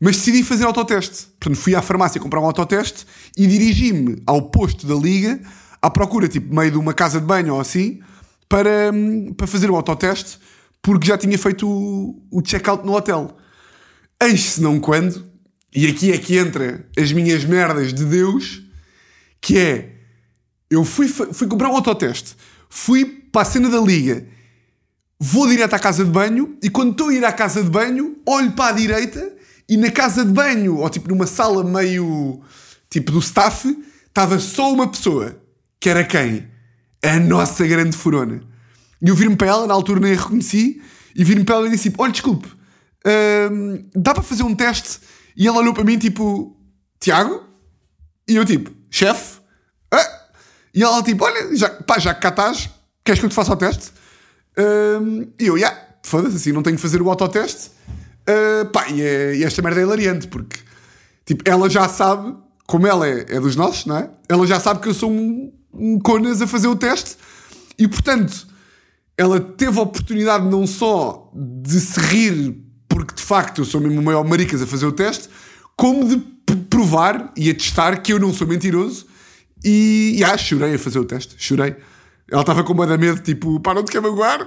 mas 0.00 0.16
decidi 0.16 0.42
fazer 0.44 0.64
autoteste. 0.64 1.28
Portanto, 1.48 1.62
fui 1.62 1.74
à 1.74 1.80
farmácia 1.80 2.20
comprar 2.20 2.40
um 2.40 2.44
autoteste 2.44 3.06
e 3.36 3.46
dirigi-me 3.46 4.22
ao 4.26 4.50
posto 4.50 4.86
da 4.86 4.94
liga 4.94 5.40
à 5.80 5.88
procura, 5.88 6.28
tipo, 6.28 6.54
meio 6.54 6.72
de 6.72 6.76
uma 6.76 6.92
casa 6.92 7.20
de 7.20 7.26
banho 7.26 7.54
ou 7.54 7.60
assim, 7.60 8.00
para, 8.48 8.90
hum, 8.92 9.32
para 9.32 9.46
fazer 9.46 9.70
o 9.70 9.76
autoteste 9.76 10.38
porque 10.82 11.06
já 11.06 11.16
tinha 11.16 11.38
feito 11.38 11.66
o, 11.68 12.22
o 12.30 12.42
check-out 12.42 12.84
no 12.84 12.94
hotel. 12.94 13.36
Eis-se 14.20 14.60
não 14.60 14.78
quando, 14.78 15.24
e 15.74 15.86
aqui 15.86 16.12
é 16.12 16.18
que 16.18 16.36
entra 16.36 16.86
as 16.98 17.12
minhas 17.12 17.44
merdas 17.44 17.94
de 17.94 18.04
Deus, 18.04 18.62
que 19.40 19.56
é, 19.58 19.92
eu 20.70 20.84
fui, 20.84 21.08
fui 21.08 21.46
comprar 21.46 21.70
um 21.70 21.76
autoteste, 21.76 22.36
fui 22.68 23.04
para 23.04 23.42
a 23.42 23.44
cena 23.44 23.70
da 23.70 23.80
liga, 23.80 24.26
vou 25.18 25.48
direto 25.48 25.74
à 25.74 25.78
casa 25.78 26.04
de 26.04 26.10
banho, 26.10 26.56
e 26.62 26.68
quando 26.68 26.92
estou 26.92 27.08
a 27.08 27.14
ir 27.14 27.24
à 27.24 27.32
casa 27.32 27.62
de 27.62 27.70
banho, 27.70 28.16
olho 28.26 28.52
para 28.52 28.70
a 28.70 28.72
direita, 28.72 29.37
e 29.68 29.76
na 29.76 29.90
casa 29.90 30.24
de 30.24 30.32
banho, 30.32 30.78
ou 30.78 30.88
tipo 30.88 31.08
numa 31.08 31.26
sala 31.26 31.62
meio, 31.62 32.40
tipo 32.88 33.12
do 33.12 33.18
staff, 33.18 33.76
estava 34.06 34.38
só 34.38 34.72
uma 34.72 34.88
pessoa, 34.88 35.40
que 35.78 35.88
era 35.88 36.04
quem? 36.04 36.48
A 37.04 37.18
nossa 37.18 37.66
grande 37.66 37.96
furona. 37.96 38.40
E 39.00 39.08
eu 39.08 39.14
vir-me 39.14 39.36
para 39.36 39.48
ela, 39.48 39.66
na 39.66 39.74
altura 39.74 40.00
nem 40.00 40.12
a 40.12 40.16
reconheci, 40.16 40.82
e 41.14 41.22
vir-me 41.22 41.44
para 41.44 41.56
ela 41.56 41.68
e 41.68 41.70
disse: 41.70 41.92
Olha, 41.98 42.10
desculpe, 42.12 42.48
hum, 43.52 43.84
dá 43.94 44.14
para 44.14 44.22
fazer 44.22 44.42
um 44.42 44.54
teste? 44.54 45.00
E 45.36 45.46
ela 45.46 45.58
olhou 45.58 45.74
para 45.74 45.84
mim 45.84 45.98
tipo: 45.98 46.56
Tiago? 46.98 47.44
E 48.26 48.36
eu 48.36 48.44
tipo: 48.44 48.70
Chefe? 48.90 49.38
Ah, 49.92 50.26
E 50.74 50.82
ela 50.82 51.02
tipo, 51.02 51.24
olha, 51.24 51.54
já, 51.56 51.70
pá, 51.70 51.98
já 51.98 52.14
que 52.14 52.20
cá 52.20 52.28
estás, 52.30 52.70
queres 53.04 53.20
que 53.20 53.26
eu 53.26 53.30
te 53.30 53.34
faça 53.34 53.52
o 53.52 53.56
teste? 53.56 53.90
Um, 54.58 55.30
e 55.38 55.46
eu, 55.46 55.56
yeah, 55.56 55.78
foda-se, 56.02 56.36
assim, 56.36 56.52
não 56.52 56.62
tenho 56.62 56.76
que 56.76 56.82
fazer 56.82 57.00
o 57.00 57.08
autoteste. 57.08 57.70
Uh, 58.28 58.66
pá, 58.66 58.88
e, 58.90 59.00
é, 59.00 59.36
e, 59.36 59.44
esta 59.44 59.62
merda 59.62 59.80
é 59.80 59.84
hilariante, 59.84 60.28
porque, 60.28 60.58
tipo, 61.24 61.42
ela 61.48 61.70
já 61.70 61.88
sabe, 61.88 62.36
como 62.66 62.86
ela 62.86 63.08
é, 63.08 63.24
é, 63.28 63.40
dos 63.40 63.56
nossos, 63.56 63.86
não 63.86 63.96
é? 63.96 64.10
Ela 64.28 64.46
já 64.46 64.60
sabe 64.60 64.80
que 64.80 64.88
eu 64.88 64.94
sou 64.94 65.10
um, 65.10 65.50
um 65.72 65.98
conas 65.98 66.42
a 66.42 66.46
fazer 66.46 66.68
o 66.68 66.76
teste. 66.76 67.16
E, 67.78 67.88
portanto, 67.88 68.46
ela 69.16 69.40
teve 69.40 69.78
a 69.78 69.82
oportunidade 69.82 70.46
não 70.46 70.66
só 70.66 71.32
de 71.34 71.80
se 71.80 71.98
rir, 72.00 72.62
porque, 72.86 73.14
de 73.14 73.22
facto, 73.22 73.62
eu 73.62 73.64
sou 73.64 73.80
mesmo 73.80 74.00
o 74.00 74.04
maior 74.04 74.24
maricas 74.24 74.60
a 74.60 74.66
fazer 74.66 74.84
o 74.84 74.92
teste, 74.92 75.30
como 75.74 76.06
de 76.06 76.18
provar 76.68 77.32
e 77.36 77.48
a 77.48 77.54
testar 77.54 77.96
que 78.02 78.12
eu 78.12 78.18
não 78.18 78.34
sou 78.34 78.46
mentiroso. 78.46 79.06
E, 79.64 80.16
e 80.18 80.24
ah, 80.24 80.36
chorei 80.36 80.74
a 80.74 80.78
fazer 80.78 80.98
o 80.98 81.04
teste, 81.04 81.34
chorei. 81.38 81.76
Ela 82.30 82.42
estava 82.42 82.62
com 82.62 82.74
medo, 82.74 83.20
tipo, 83.20 83.58
pá, 83.60 83.72
não 83.72 83.82
te 83.82 83.90
quer 83.90 84.02
magoar? 84.02 84.46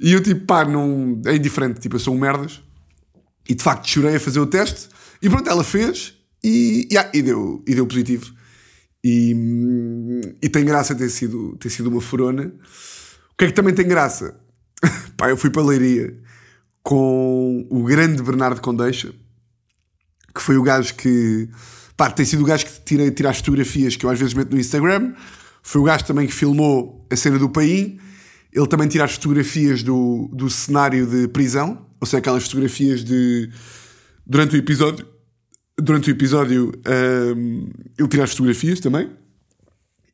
E 0.00 0.12
eu, 0.12 0.22
tipo, 0.22 0.46
pá, 0.46 0.64
não. 0.64 1.20
É 1.26 1.36
indiferente, 1.36 1.80
tipo, 1.80 1.96
eu 1.96 2.00
sou 2.00 2.14
um 2.14 2.18
merdas. 2.18 2.62
E 3.48 3.54
de 3.54 3.62
facto 3.62 3.88
chorei 3.88 4.16
a 4.16 4.20
fazer 4.20 4.40
o 4.40 4.46
teste. 4.46 4.88
E 5.22 5.28
pronto, 5.28 5.48
ela 5.48 5.64
fez 5.64 6.14
e, 6.42 6.88
e, 7.12 7.22
deu, 7.22 7.62
e 7.66 7.74
deu 7.74 7.86
positivo. 7.86 8.32
E, 9.04 9.34
e 10.42 10.48
tem 10.48 10.64
graça 10.64 10.94
ter 10.94 11.08
sido, 11.08 11.56
ter 11.58 11.70
sido 11.70 11.88
uma 11.88 12.00
furona. 12.00 12.52
O 13.32 13.36
que 13.38 13.44
é 13.44 13.48
que 13.48 13.54
também 13.54 13.74
tem 13.74 13.86
graça? 13.86 14.38
pá, 15.16 15.30
eu 15.30 15.36
fui 15.36 15.50
para 15.50 15.62
a 15.62 15.66
Leiria 15.66 16.16
com 16.82 17.66
o 17.68 17.82
grande 17.82 18.22
Bernardo 18.22 18.60
Condeixa, 18.60 19.12
que 20.34 20.40
foi 20.40 20.56
o 20.56 20.62
gajo 20.62 20.94
que. 20.94 21.48
Pá, 21.96 22.10
tem 22.10 22.26
sido 22.26 22.42
o 22.42 22.46
gajo 22.46 22.66
que 22.66 22.80
tira, 22.84 23.10
tira 23.10 23.30
as 23.30 23.38
fotografias 23.38 23.96
que 23.96 24.04
eu 24.04 24.10
às 24.10 24.18
vezes 24.18 24.34
meto 24.34 24.52
no 24.52 24.60
Instagram. 24.60 25.14
Foi 25.62 25.80
o 25.80 25.84
gajo 25.84 26.04
também 26.04 26.26
que 26.26 26.32
filmou 26.32 27.06
a 27.10 27.16
cena 27.16 27.38
do 27.38 27.48
Paim. 27.48 27.98
Ele 28.56 28.66
também 28.66 28.88
tira 28.88 29.04
as 29.04 29.12
fotografias 29.12 29.82
do, 29.82 30.30
do 30.32 30.48
cenário 30.48 31.06
de 31.06 31.28
prisão, 31.28 31.86
ou 32.00 32.06
seja, 32.06 32.18
aquelas 32.20 32.44
fotografias 32.44 33.04
de. 33.04 33.50
Durante 34.26 34.56
o 34.56 34.58
episódio. 34.58 35.06
Durante 35.78 36.10
o 36.10 36.12
episódio, 36.12 36.72
um, 37.36 37.68
ele 37.98 38.08
tira 38.08 38.24
as 38.24 38.30
fotografias 38.30 38.80
também. 38.80 39.10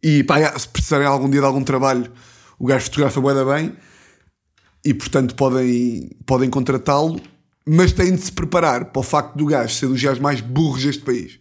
E 0.02 0.24
pá, 0.24 0.58
se 0.58 0.66
precisarem 0.66 1.06
algum 1.06 1.30
dia 1.30 1.38
de 1.38 1.46
algum 1.46 1.62
trabalho, 1.62 2.10
o 2.58 2.66
gajo 2.66 2.86
fotografa 2.86 3.20
bué 3.20 3.44
bem. 3.44 3.76
E 4.84 4.92
portanto 4.92 5.36
podem, 5.36 6.10
podem 6.26 6.50
contratá-lo, 6.50 7.20
mas 7.64 7.92
têm 7.92 8.16
de 8.16 8.22
se 8.22 8.32
preparar 8.32 8.86
para 8.86 8.98
o 8.98 9.04
facto 9.04 9.36
do 9.36 9.46
gajo 9.46 9.72
ser 9.72 9.86
dos 9.86 10.02
gajos 10.02 10.18
mais 10.18 10.40
burros 10.40 10.82
deste 10.82 11.04
país. 11.04 11.38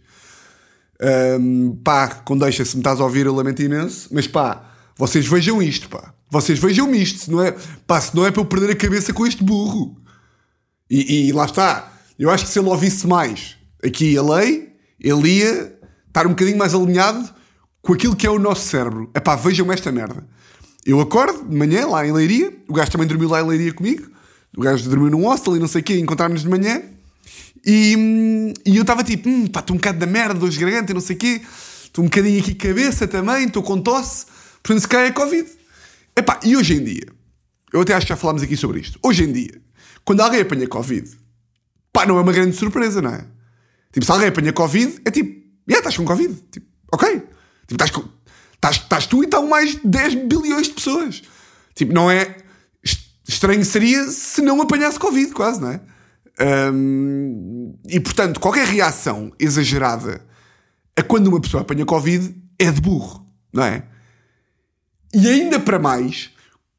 Um, 1.40 1.76
pá, 1.84 2.10
com 2.10 2.38
deixa-se 2.38 2.76
me 2.76 2.82
estás 2.82 3.02
a 3.02 3.04
ouvir, 3.04 3.26
eu 3.26 3.34
lamento 3.34 3.64
imenso, 3.64 4.08
mas 4.12 4.28
pá, 4.28 4.70
vocês 4.96 5.26
vejam 5.26 5.64
isto, 5.64 5.90
pá. 5.90 6.14
Vocês 6.32 6.58
vejam 6.58 6.96
isto, 6.96 7.20
se 7.20 7.30
não 7.30 7.44
é, 7.44 7.54
pá, 7.86 8.00
se 8.00 8.16
não 8.16 8.26
é 8.26 8.32
para 8.32 8.42
eu 8.42 8.46
perder 8.46 8.72
a 8.72 8.76
cabeça 8.76 9.12
com 9.12 9.28
este 9.28 9.44
burro. 9.44 9.98
E, 10.90 11.28
e 11.28 11.34
lá 11.34 11.44
está. 11.44 11.92
Eu 12.18 12.30
acho 12.30 12.46
que 12.46 12.52
se 12.52 12.58
ele 12.58 12.70
ouvisse 12.70 13.06
mais 13.06 13.58
aqui 13.84 14.18
a 14.18 14.24
lei, 14.24 14.74
ele 14.98 15.40
ia 15.40 15.78
estar 16.08 16.26
um 16.26 16.30
bocadinho 16.30 16.58
mais 16.58 16.74
alinhado 16.74 17.30
com 17.82 17.92
aquilo 17.92 18.16
que 18.16 18.26
é 18.26 18.30
o 18.30 18.40
nosso 18.40 18.66
cérebro. 18.66 19.12
É 19.14 19.20
pá, 19.20 19.36
vejam 19.36 19.70
esta 19.74 19.92
merda. 19.92 20.26
Eu 20.86 21.02
acordo 21.02 21.50
de 21.50 21.56
manhã 21.56 21.86
lá 21.86 22.08
em 22.08 22.14
Leiria, 22.14 22.54
o 22.66 22.74
gajo 22.74 22.92
também 22.92 23.08
dormiu 23.08 23.28
lá 23.28 23.42
em 23.42 23.48
Leiria 23.48 23.74
comigo, 23.74 24.10
o 24.58 24.62
gajo 24.62 24.90
dormiu 24.90 25.10
num 25.10 25.28
hostel 25.28 25.58
e 25.58 25.60
não 25.60 25.68
sei 25.68 25.82
o 25.82 25.84
quê, 25.84 25.98
encontramos-nos 26.00 26.44
de 26.44 26.50
manhã. 26.50 26.82
E, 27.66 28.54
e 28.66 28.78
eu 28.78 28.82
estava 28.82 29.04
tipo, 29.04 29.28
hum, 29.28 29.48
pá, 29.48 29.60
estou 29.60 29.76
um 29.76 29.78
bocado 29.78 30.00
da 30.00 30.06
merda, 30.06 30.48
de 30.48 30.58
garganta 30.58 30.92
e 30.92 30.96
não 30.96 31.02
sei 31.02 31.18
o 31.18 31.20
quê, 31.20 31.42
estou 31.84 32.06
um 32.06 32.08
bocadinho 32.08 32.40
aqui 32.40 32.56
cabeça 32.56 33.06
também, 33.06 33.48
estou 33.48 33.62
com 33.62 33.82
tosse, 33.82 34.28
portanto 34.64 34.82
se 34.82 34.88
calhar 34.88 35.08
é 35.08 35.12
Covid. 35.12 35.61
Epá, 36.16 36.40
e 36.44 36.56
hoje 36.56 36.74
em 36.76 36.84
dia, 36.84 37.08
eu 37.74 37.82
até 37.82 37.94
acho 37.94 38.06
que 38.06 38.10
já 38.10 38.18
falámos 38.18 38.44
aqui 38.44 38.58
sobre 38.58 38.80
isto, 38.80 39.00
hoje 39.04 39.24
em 39.24 39.32
dia, 39.32 39.62
quando 40.04 40.22
alguém 40.22 40.42
apanha 40.42 40.68
Covid, 40.68 41.10
pá, 41.94 42.06
não 42.06 42.18
é 42.18 42.22
uma 42.22 42.34
grande 42.34 42.56
surpresa, 42.56 43.02
não 43.02 43.12
é? 43.12 43.26
Tipo, 43.92 44.06
se 44.06 44.12
alguém 44.12 44.30
apanha 44.30 44.54
Covid, 44.54 45.02
é 45.06 45.12
tipo, 45.12 45.30
yeah, 45.70 45.80
estás 45.80 45.98
com 45.98 46.06
Covid, 46.06 46.34
tipo, 46.52 46.68
ok. 46.92 47.10
Tipo, 47.68 47.84
estás, 47.84 47.92
com, 47.92 48.04
estás, 48.54 49.06
tu 49.06 49.22
e 49.22 49.26
estão 49.26 49.48
mais 49.48 49.76
10 49.84 50.16
bilhões 50.28 50.68
de 50.68 50.74
pessoas. 50.74 51.22
Tipo, 51.76 51.94
não 51.94 52.10
é, 52.10 52.38
estranho 53.28 53.64
seria 53.64 54.06
se 54.08 54.42
não 54.42 54.62
apanhasse 54.62 55.00
Covid, 55.00 55.34
quase, 55.34 55.62
não 55.62 55.72
é? 55.72 55.82
Um, 56.74 57.78
e 57.88 58.00
portanto, 58.00 58.40
qualquer 58.40 58.66
reação 58.66 59.32
exagerada 59.40 60.26
a 60.96 61.04
quando 61.04 61.28
uma 61.28 61.40
pessoa 61.40 61.62
apanha 61.62 61.86
Covid 61.86 62.36
é 62.58 62.72
de 62.72 62.82
burro, 62.82 63.28
não 63.54 63.64
é? 63.64 63.88
E 65.14 65.28
ainda 65.28 65.60
para 65.60 65.78
mais, 65.78 66.30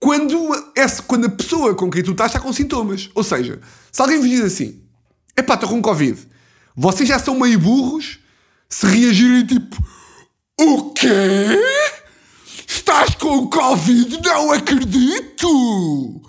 quando, 0.00 0.72
essa, 0.74 1.02
quando 1.02 1.26
a 1.26 1.30
pessoa 1.30 1.74
com 1.74 1.90
quem 1.90 2.02
tu 2.02 2.12
estás 2.12 2.30
está 2.30 2.40
com 2.40 2.52
sintomas. 2.52 3.08
Ou 3.14 3.22
seja, 3.22 3.60
se 3.90 4.02
alguém 4.02 4.18
vos 4.18 4.28
diz 4.28 4.40
assim: 4.40 4.82
epá, 5.36 5.54
estou 5.54 5.68
com 5.68 5.80
Covid, 5.80 6.18
vocês 6.74 7.08
já 7.08 7.18
são 7.18 7.38
meio 7.38 7.58
burros 7.58 8.18
se 8.68 8.86
reagirem 8.86 9.46
tipo: 9.46 9.76
o 10.60 10.90
quê? 10.92 11.08
Estás 12.66 13.14
com 13.14 13.48
Covid? 13.48 14.20
Não 14.24 14.50
acredito! 14.50 16.22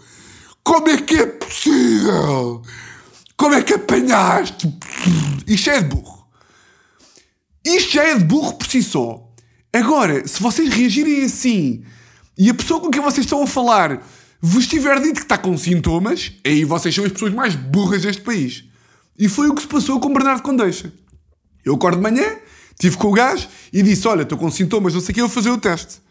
Como 0.64 0.90
é 0.90 0.98
que 0.98 1.16
é 1.16 1.26
possível? 1.26 2.62
Como 3.36 3.56
é 3.56 3.62
que 3.64 3.74
apanhaste? 3.74 4.72
Isto 5.48 5.70
é 5.72 5.82
de 5.82 5.88
burro. 5.88 6.28
Isto 7.66 8.00
é 8.00 8.16
de 8.16 8.24
burro 8.24 8.54
por 8.54 8.68
si 8.68 8.84
só. 8.84 9.30
Agora, 9.74 10.28
se 10.28 10.42
vocês 10.42 10.70
reagirem 10.70 11.24
assim 11.24 11.84
e 12.38 12.50
a 12.50 12.54
pessoa 12.54 12.80
com 12.80 12.90
quem 12.90 13.02
vocês 13.02 13.26
estão 13.26 13.44
a 13.44 13.48
falar 13.48 14.02
vos 14.42 14.68
tiver 14.68 15.00
dito 15.00 15.16
que 15.16 15.22
está 15.22 15.38
com 15.38 15.58
sintomas, 15.58 16.34
aí 16.46 16.66
vocês 16.66 16.94
são 16.94 17.06
as 17.06 17.12
pessoas 17.14 17.34
mais 17.34 17.56
burras 17.56 18.02
deste 18.02 18.22
país. 18.22 18.66
E 19.18 19.30
foi 19.30 19.48
o 19.48 19.56
que 19.56 19.62
se 19.62 19.68
passou 19.68 20.00
com 20.02 20.12
Bernardo 20.12 20.42
Condeixa. 20.42 20.92
Eu 21.64 21.76
acordo 21.76 21.96
de 21.96 22.04
manhã, 22.04 22.26
estive 22.72 22.98
com 22.98 23.08
o 23.08 23.14
gajo 23.14 23.48
e 23.72 23.82
disse: 23.82 24.06
Olha, 24.08 24.24
estou 24.24 24.38
com 24.38 24.52
sintomas, 24.52 24.94
não 24.94 25.00
sei 25.00 25.12
o 25.12 25.16
que, 25.16 25.22
eu 25.22 25.28
vou 25.28 25.34
fazer 25.34 25.50
o 25.50 25.58
teste. 25.58 26.02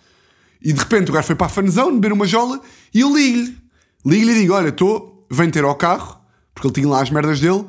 E 0.62 0.72
de 0.72 0.78
repente 0.78 1.10
o 1.10 1.14
gajo 1.14 1.26
foi 1.26 1.36
para 1.36 1.46
a 1.46 1.50
fanzão, 1.50 1.92
beber 1.92 2.12
uma 2.12 2.26
jola 2.26 2.60
e 2.94 3.00
eu 3.00 3.14
ligo-lhe. 3.14 3.58
Ligo-lhe 4.06 4.32
e 4.32 4.40
digo: 4.40 4.54
Olha, 4.54 4.68
estou, 4.68 5.26
vem 5.30 5.50
ter 5.50 5.64
ao 5.64 5.74
carro, 5.74 6.18
porque 6.54 6.68
ele 6.68 6.74
tinha 6.74 6.88
lá 6.88 7.02
as 7.02 7.10
merdas 7.10 7.38
dele, 7.38 7.66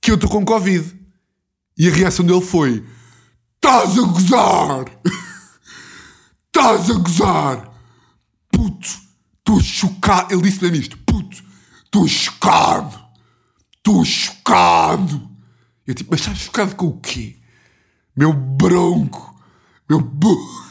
que 0.00 0.10
eu 0.10 0.14
estou 0.14 0.30
com 0.30 0.44
Covid. 0.44 0.94
E 1.76 1.88
a 1.88 1.92
reação 1.92 2.24
dele 2.24 2.40
foi: 2.40 2.82
Estás 3.56 3.98
a 3.98 4.02
gozar! 4.02 4.84
Estás 6.48 6.90
a 6.90 6.94
gozar! 6.94 7.75
Puto, 8.66 8.88
estou 9.38 9.60
chocado. 9.60 10.34
Ele 10.34 10.42
disse 10.42 10.62
me 10.68 10.78
isto, 10.78 10.98
puto, 10.98 11.42
estou 11.84 12.06
chocado, 12.08 12.98
estou 13.76 14.04
chocado. 14.04 15.30
Eu 15.86 15.94
tipo, 15.94 16.10
mas 16.10 16.20
estás 16.20 16.38
chocado 16.38 16.74
com 16.74 16.86
o 16.86 17.00
quê? 17.00 17.36
Meu 18.16 18.32
bronco, 18.32 19.38
meu 19.88 20.00
burro, 20.00 20.66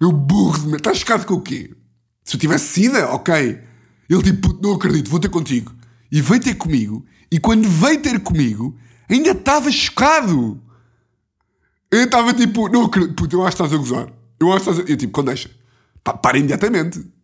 meu 0.00 0.12
burro, 0.12 0.76
estás 0.76 0.98
chocado 0.98 1.26
com 1.26 1.34
o 1.34 1.42
quê? 1.42 1.76
Se 2.24 2.36
eu 2.36 2.40
tivesse 2.40 2.68
sida, 2.68 3.08
ok. 3.10 3.60
Ele 4.08 4.22
tipo, 4.22 4.48
puto, 4.48 4.62
não 4.62 4.74
acredito, 4.74 5.10
vou 5.10 5.20
ter 5.20 5.28
contigo. 5.28 5.74
E 6.10 6.22
veio 6.22 6.40
ter 6.40 6.54
comigo, 6.54 7.04
e 7.30 7.38
quando 7.38 7.68
veio 7.68 8.00
ter 8.00 8.20
comigo, 8.20 8.78
ainda 9.08 9.32
estava 9.32 9.70
chocado. 9.70 10.62
Eu 11.90 12.04
estava 12.04 12.32
tipo, 12.32 12.68
não 12.68 12.84
acredito, 12.84 13.14
puto, 13.14 13.36
eu 13.36 13.46
acho 13.46 13.56
que 13.56 13.62
estás 13.62 13.72
a 13.72 13.76
gozar. 13.76 14.12
Eu 14.40 14.52
acho 14.52 14.64
que 14.64 14.70
estás 14.70 14.88
a... 14.88 14.90
Eu 14.90 14.96
tipo, 14.96 15.12
quando 15.12 15.26
deixa? 15.26 15.50
Para 16.02 16.38
imediatamente. 16.38 17.15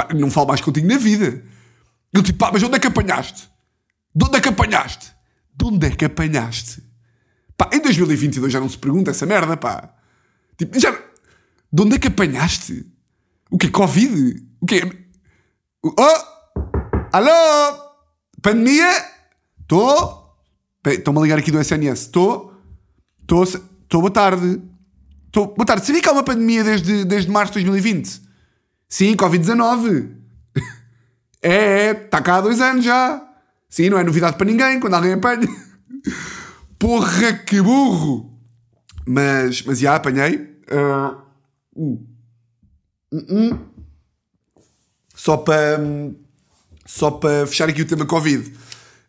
Pá, 0.00 0.08
não 0.14 0.30
falo 0.30 0.48
mais 0.48 0.62
contigo 0.62 0.86
na 0.86 0.96
vida. 0.96 1.44
Ele 2.14 2.22
tipo, 2.22 2.38
pá, 2.38 2.50
mas 2.50 2.62
onde 2.62 2.74
é 2.74 2.78
que 2.78 2.86
apanhaste? 2.86 3.50
De 4.14 4.24
onde 4.24 4.38
é 4.38 4.40
que 4.40 4.48
apanhaste? 4.48 5.12
De 5.54 5.64
onde 5.66 5.86
é 5.86 5.90
que 5.90 6.04
apanhaste? 6.06 6.82
Pá, 7.54 7.68
em 7.70 7.80
2022 7.80 8.50
já 8.50 8.58
não 8.58 8.68
se 8.68 8.78
pergunta 8.78 9.10
essa 9.10 9.26
merda, 9.26 9.58
pá. 9.58 9.94
Tipo, 10.56 10.80
já... 10.80 10.90
De 11.72 11.82
onde 11.82 11.96
é 11.96 11.98
que 11.98 12.08
apanhaste? 12.08 12.86
O 13.50 13.58
que 13.58 13.68
Covid? 13.68 14.42
O 14.60 14.66
que 14.66 14.80
Oh! 15.82 16.30
Alô? 17.12 17.78
Pandemia? 18.40 18.90
Estou? 19.60 20.34
Estão-me 20.86 21.18
a 21.18 21.22
ligar 21.22 21.38
aqui 21.38 21.50
do 21.50 21.60
SNS. 21.60 22.00
Estou? 22.00 22.54
Estou? 23.20 24.00
Boa 24.00 24.10
tarde. 24.10 24.62
Estou, 25.26 25.48
boa 25.48 25.66
tarde. 25.66 25.86
Sabia 25.86 26.00
que 26.00 26.08
há 26.08 26.12
uma 26.12 26.24
pandemia 26.24 26.64
desde, 26.64 27.04
desde 27.04 27.30
março 27.30 27.52
de 27.52 27.64
2020? 27.64 28.29
Sim, 28.90 29.14
Covid-19. 29.16 30.10
é, 31.40 31.54
é, 31.54 31.90
está 31.92 32.20
cá 32.20 32.36
há 32.36 32.40
dois 32.40 32.60
anos 32.60 32.84
já. 32.84 33.24
Sim, 33.68 33.88
não 33.88 33.98
é 33.98 34.02
novidade 34.02 34.36
para 34.36 34.46
ninguém 34.46 34.80
quando 34.80 34.94
alguém 34.94 35.12
apanha. 35.12 35.48
Porra, 36.76 37.32
que 37.34 37.62
burro! 37.62 38.36
Mas, 39.06 39.62
mas 39.62 39.78
já 39.78 39.94
apanhei. 39.94 40.58
Uh, 40.68 41.16
uh, 41.76 42.06
uh, 43.12 43.58
só 45.14 45.36
para 45.36 45.78
só 46.84 47.12
para 47.12 47.46
fechar 47.46 47.68
aqui 47.68 47.82
o 47.82 47.86
tema 47.86 48.04
Covid. 48.04 48.52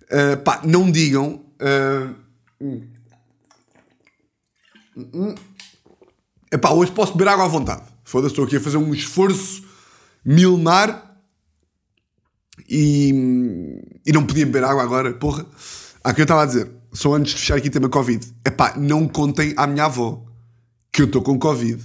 Uh, 0.03 0.37
pá, 0.43 0.61
não 0.63 0.91
digam. 0.91 1.43
Uh, 1.59 2.15
epá, 6.51 6.69
hoje 6.69 6.91
posso 6.91 7.13
beber 7.13 7.31
água 7.31 7.45
à 7.45 7.47
vontade 7.47 7.81
Foda-se, 8.03 8.33
estou 8.33 8.45
aqui 8.45 8.57
a 8.57 8.61
fazer 8.61 8.77
um 8.77 8.93
esforço 8.93 9.70
milenar 10.23 11.11
e, 12.69 13.81
e 14.05 14.11
não 14.11 14.25
podia 14.25 14.45
beber 14.45 14.63
água 14.63 14.83
agora, 14.83 15.13
porra. 15.13 15.45
Há 16.03 16.13
que 16.13 16.21
eu 16.21 16.23
estava 16.23 16.43
a 16.43 16.45
dizer, 16.45 16.71
só 16.93 17.13
antes 17.13 17.33
de 17.33 17.39
fechar 17.39 17.57
aqui 17.57 17.67
o 17.67 17.71
tema 17.71 17.89
Covid. 17.89 18.25
Epá, 18.45 18.75
não 18.77 19.07
contem 19.07 19.53
à 19.57 19.67
minha 19.67 19.85
avó 19.85 20.25
que 20.91 21.01
eu 21.01 21.05
estou 21.05 21.21
com 21.21 21.37
Covid. 21.37 21.83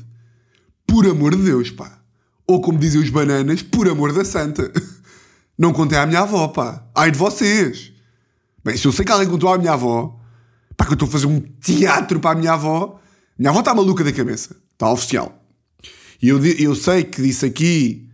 Por 0.87 1.07
amor 1.07 1.35
de 1.37 1.43
Deus, 1.43 1.71
pá. 1.71 1.99
Ou 2.47 2.61
como 2.61 2.78
dizem 2.78 3.00
os 3.00 3.11
bananas, 3.11 3.62
por 3.62 3.88
amor 3.88 4.12
da 4.12 4.25
santa. 4.25 4.73
Não 5.59 5.73
contem 5.73 5.99
à 5.99 6.07
minha 6.07 6.21
avó, 6.21 6.49
pá. 6.49 6.87
Ai 6.95 7.11
de 7.11 7.19
vocês. 7.19 7.93
Bem, 8.62 8.76
se 8.76 8.87
eu 8.87 8.93
sei 8.93 9.05
que 9.05 9.11
alguém 9.11 9.28
contou 9.28 9.52
à 9.52 9.59
minha 9.59 9.73
avó, 9.73 10.21
pá, 10.76 10.85
que 10.85 10.93
eu 10.93 10.95
estou 10.95 11.09
a 11.09 11.11
fazer 11.11 11.26
um 11.26 11.40
teatro 11.40 12.21
para 12.21 12.33
a 12.33 12.35
minha 12.35 12.52
avó, 12.52 13.00
minha 13.38 13.50
avó 13.50 13.61
está 13.61 13.75
maluca 13.75 14.05
da 14.05 14.12
cabeça. 14.12 14.55
Está 14.73 14.90
oficial. 14.93 15.43
E 16.23 16.28
eu, 16.28 16.45
eu 16.45 16.75
sei 16.75 17.05
que 17.05 17.21
disse 17.21 17.47
aqui 17.47 18.06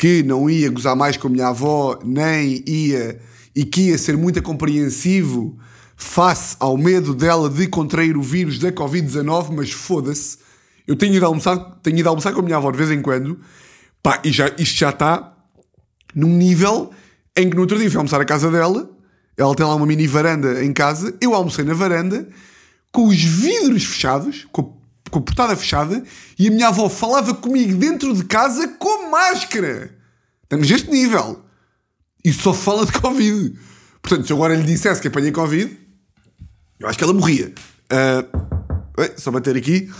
que 0.00 0.22
não 0.22 0.48
ia 0.48 0.70
gozar 0.70 0.96
mais 0.96 1.18
com 1.18 1.28
a 1.28 1.30
minha 1.30 1.48
avó, 1.48 1.98
nem 2.02 2.64
ia, 2.66 3.20
e 3.54 3.66
que 3.66 3.88
ia 3.88 3.98
ser 3.98 4.16
muito 4.16 4.40
compreensivo 4.40 5.58
face 5.94 6.56
ao 6.58 6.78
medo 6.78 7.14
dela 7.14 7.50
de 7.50 7.66
contrair 7.66 8.16
o 8.16 8.22
vírus 8.22 8.58
da 8.58 8.72
Covid-19, 8.72 9.50
mas 9.54 9.70
foda-se. 9.70 10.38
Eu 10.86 10.96
tenho 10.96 11.14
ido, 11.14 11.26
almoçar, 11.26 11.58
tenho 11.82 11.98
ido 11.98 12.08
almoçar 12.08 12.32
com 12.32 12.40
a 12.40 12.42
minha 12.42 12.56
avó 12.56 12.70
de 12.70 12.78
vez 12.78 12.90
em 12.90 13.02
quando, 13.02 13.38
pá, 14.02 14.22
e 14.24 14.32
já, 14.32 14.50
isto 14.56 14.78
já 14.78 14.88
está 14.88 15.36
num 16.14 16.34
nível 16.34 16.90
em 17.36 17.50
que 17.50 17.54
no 17.54 17.60
outro 17.60 17.78
dia 17.78 17.90
fui 17.90 17.98
almoçar 17.98 18.22
à 18.22 18.24
casa 18.24 18.50
dela, 18.50 18.90
ela 19.36 19.54
tem 19.54 19.66
lá 19.66 19.74
uma 19.74 19.84
mini 19.84 20.06
varanda 20.06 20.64
em 20.64 20.72
casa, 20.72 21.14
eu 21.20 21.34
almocei 21.34 21.62
na 21.62 21.74
varanda, 21.74 22.26
com 22.90 23.06
os 23.06 23.22
vidros 23.22 23.84
fechados, 23.84 24.48
com, 24.50 24.79
com 25.10 25.18
a 25.18 25.22
portada 25.22 25.56
fechada, 25.56 26.02
e 26.38 26.48
a 26.48 26.50
minha 26.50 26.68
avó 26.68 26.88
falava 26.88 27.34
comigo 27.34 27.76
dentro 27.76 28.14
de 28.14 28.24
casa 28.24 28.68
com 28.78 29.10
máscara. 29.10 29.94
Estamos 30.44 30.70
neste 30.70 30.90
nível. 30.90 31.44
E 32.24 32.32
só 32.32 32.52
fala 32.52 32.86
de 32.86 32.92
Covid. 32.92 33.58
Portanto, 34.02 34.26
se 34.26 34.32
eu 34.32 34.36
agora 34.36 34.54
lhe 34.54 34.62
dissesse 34.62 35.00
que 35.00 35.08
apanhei 35.08 35.32
Covid, 35.32 35.78
eu 36.78 36.88
acho 36.88 36.98
que 36.98 37.04
ela 37.04 37.12
morria. 37.12 37.52
Uh, 37.92 39.20
só 39.20 39.30
bater 39.30 39.56
aqui. 39.56 39.90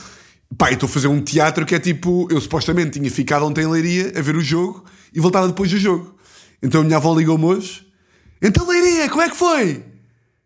Pá, 0.56 0.70
estou 0.70 0.88
a 0.88 0.90
fazer 0.90 1.08
um 1.08 1.22
teatro 1.22 1.64
que 1.64 1.74
é 1.74 1.78
tipo. 1.78 2.26
Eu 2.30 2.40
supostamente 2.40 2.98
tinha 2.98 3.10
ficado 3.10 3.44
ontem 3.44 3.62
em 3.62 3.68
Leiria 3.68 4.12
a 4.16 4.20
ver 4.20 4.36
o 4.36 4.40
jogo 4.40 4.84
e 5.14 5.20
voltava 5.20 5.46
depois 5.46 5.70
do 5.70 5.78
jogo. 5.78 6.16
Então 6.62 6.80
a 6.80 6.84
minha 6.84 6.96
avó 6.96 7.14
ligou-me 7.16 7.44
hoje. 7.44 7.86
Então, 8.42 8.66
Leiria, 8.66 9.08
como 9.08 9.22
é 9.22 9.28
que 9.28 9.36
foi? 9.36 9.84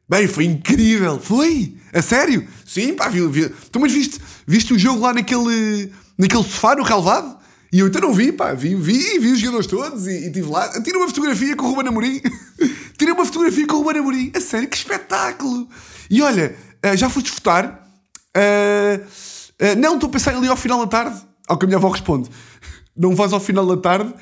Bem, 0.08 0.26
foi 0.26 0.44
incrível. 0.44 1.18
Foi? 1.18 1.76
A 1.94 2.02
sério? 2.02 2.46
Sim, 2.66 2.94
pá, 2.94 3.08
vi. 3.08 3.26
vi. 3.28 3.52
Então, 3.68 3.80
mas 3.80 3.92
viste, 3.92 4.20
viste 4.46 4.74
o 4.74 4.78
jogo 4.78 5.00
lá 5.00 5.14
naquele, 5.14 5.92
naquele 6.18 6.42
sofá 6.42 6.74
no 6.74 6.82
relevado? 6.82 7.38
E 7.72 7.78
eu 7.78 7.88
então 7.88 8.00
não 8.00 8.12
vi, 8.12 8.30
pá, 8.32 8.52
vi, 8.52 8.74
vi, 8.74 9.18
vi 9.18 9.32
os 9.32 9.38
jogadores 9.38 9.66
todos 9.66 10.06
e 10.06 10.26
estive 10.26 10.48
lá. 10.48 10.68
Tirei 10.82 11.00
uma 11.00 11.08
fotografia 11.08 11.56
com 11.56 11.66
o 11.66 11.68
Ruben 11.70 11.88
Amorim. 11.88 12.20
Tirei 12.98 13.14
uma 13.14 13.24
fotografia 13.24 13.66
com 13.66 13.76
o 13.76 13.78
Ruben 13.82 14.00
Amorim. 14.00 14.32
A 14.34 14.40
sério, 14.40 14.68
que 14.68 14.76
espetáculo! 14.76 15.68
E 16.10 16.20
olha, 16.20 16.56
uh, 16.84 16.96
já 16.96 17.08
foste 17.08 17.30
votar? 17.30 17.88
Uh, 18.36 19.02
uh, 19.02 19.78
não, 19.78 19.94
estou 19.94 20.08
a 20.08 20.12
pensar 20.12 20.36
ali 20.36 20.48
ao 20.48 20.56
final 20.56 20.80
da 20.80 20.86
tarde. 20.86 21.20
Ao 21.46 21.58
que 21.58 21.64
a 21.64 21.66
minha 21.66 21.78
avó 21.78 21.88
responde. 21.88 22.30
Não 22.96 23.14
vais 23.14 23.32
ao 23.32 23.40
final 23.40 23.66
da 23.66 23.76
tarde 23.76 24.14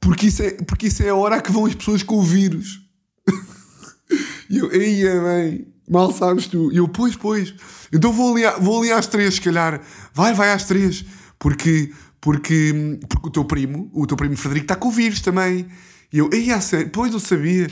porque 0.00 0.26
isso 0.26 0.42
é, 0.42 0.50
porque 0.52 0.86
isso 0.86 1.02
é 1.02 1.10
a 1.10 1.14
hora 1.14 1.40
que 1.42 1.52
vão 1.52 1.66
as 1.66 1.74
pessoas 1.74 2.02
com 2.02 2.16
o 2.16 2.22
vírus. 2.22 2.80
e 4.48 4.56
eu, 4.56 4.70
é 4.72 5.50
bem, 5.50 5.69
mal 5.90 6.12
sabes 6.12 6.46
tu. 6.46 6.72
E 6.72 6.76
eu, 6.76 6.88
pois, 6.88 7.16
pois. 7.16 7.54
Então 7.92 8.12
vou 8.12 8.36
ali, 8.36 8.44
vou 8.60 8.80
ali 8.80 8.92
às 8.92 9.06
três, 9.06 9.34
se 9.34 9.40
calhar. 9.40 9.80
Vai, 10.14 10.32
vai 10.32 10.52
às 10.52 10.64
três. 10.64 11.04
Porque, 11.38 11.92
porque, 12.20 12.98
porque 13.08 13.28
o 13.28 13.30
teu 13.30 13.44
primo, 13.44 13.90
o 13.92 14.06
teu 14.06 14.16
primo 14.16 14.36
Frederico, 14.36 14.64
está 14.64 14.76
com 14.76 14.88
o 14.88 14.92
vírus 14.92 15.20
também. 15.20 15.66
E 16.12 16.18
eu, 16.18 16.30
aí, 16.32 16.50
a 16.50 16.60
sério, 16.60 16.90
pois 16.92 17.12
eu 17.12 17.20
sabia. 17.20 17.68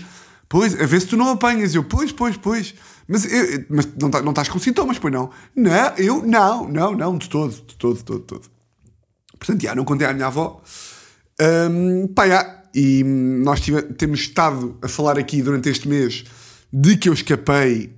Pois, 0.49 0.81
a 0.81 0.87
ver 0.87 1.01
se 1.01 1.07
tu 1.07 1.17
não 1.17 1.29
apanhas. 1.29 1.75
Eu, 1.75 1.85
pois, 1.85 2.11
pois, 2.11 2.37
pois. 2.37 2.75
Mas, 3.07 3.25
eu, 3.25 3.65
mas 3.69 3.89
não, 4.01 4.11
tá, 4.11 4.23
não 4.23 4.31
estás 4.31 4.49
com 4.49 4.59
sintomas, 4.59 4.99
pois 4.99 5.13
não? 5.13 5.31
Não, 5.55 5.97
eu 5.97 6.27
não, 6.27 6.69
não, 6.69 6.95
não, 6.95 7.19
de 7.19 7.29
todo, 7.29 7.53
de 7.53 7.75
todo, 7.77 7.97
de 7.97 8.05
todo, 8.05 8.21
de 8.21 8.27
todo. 8.27 8.51
Portanto, 9.39 9.63
já, 9.63 9.75
não 9.75 9.85
contei 9.85 10.07
à 10.07 10.13
minha 10.13 10.27
avó. 10.27 10.63
Um, 11.41 12.09
pá, 12.09 12.27
já, 12.27 12.63
e 12.75 13.03
nós 13.05 13.61
tive, 13.61 13.83
temos 13.83 14.21
estado 14.21 14.77
a 14.83 14.89
falar 14.89 15.19
aqui 15.19 15.43
durante 15.43 15.69
este 15.69 15.89
mês 15.89 16.25
de 16.73 16.97
que 16.97 17.09
eu 17.09 17.13
escapei. 17.13 17.98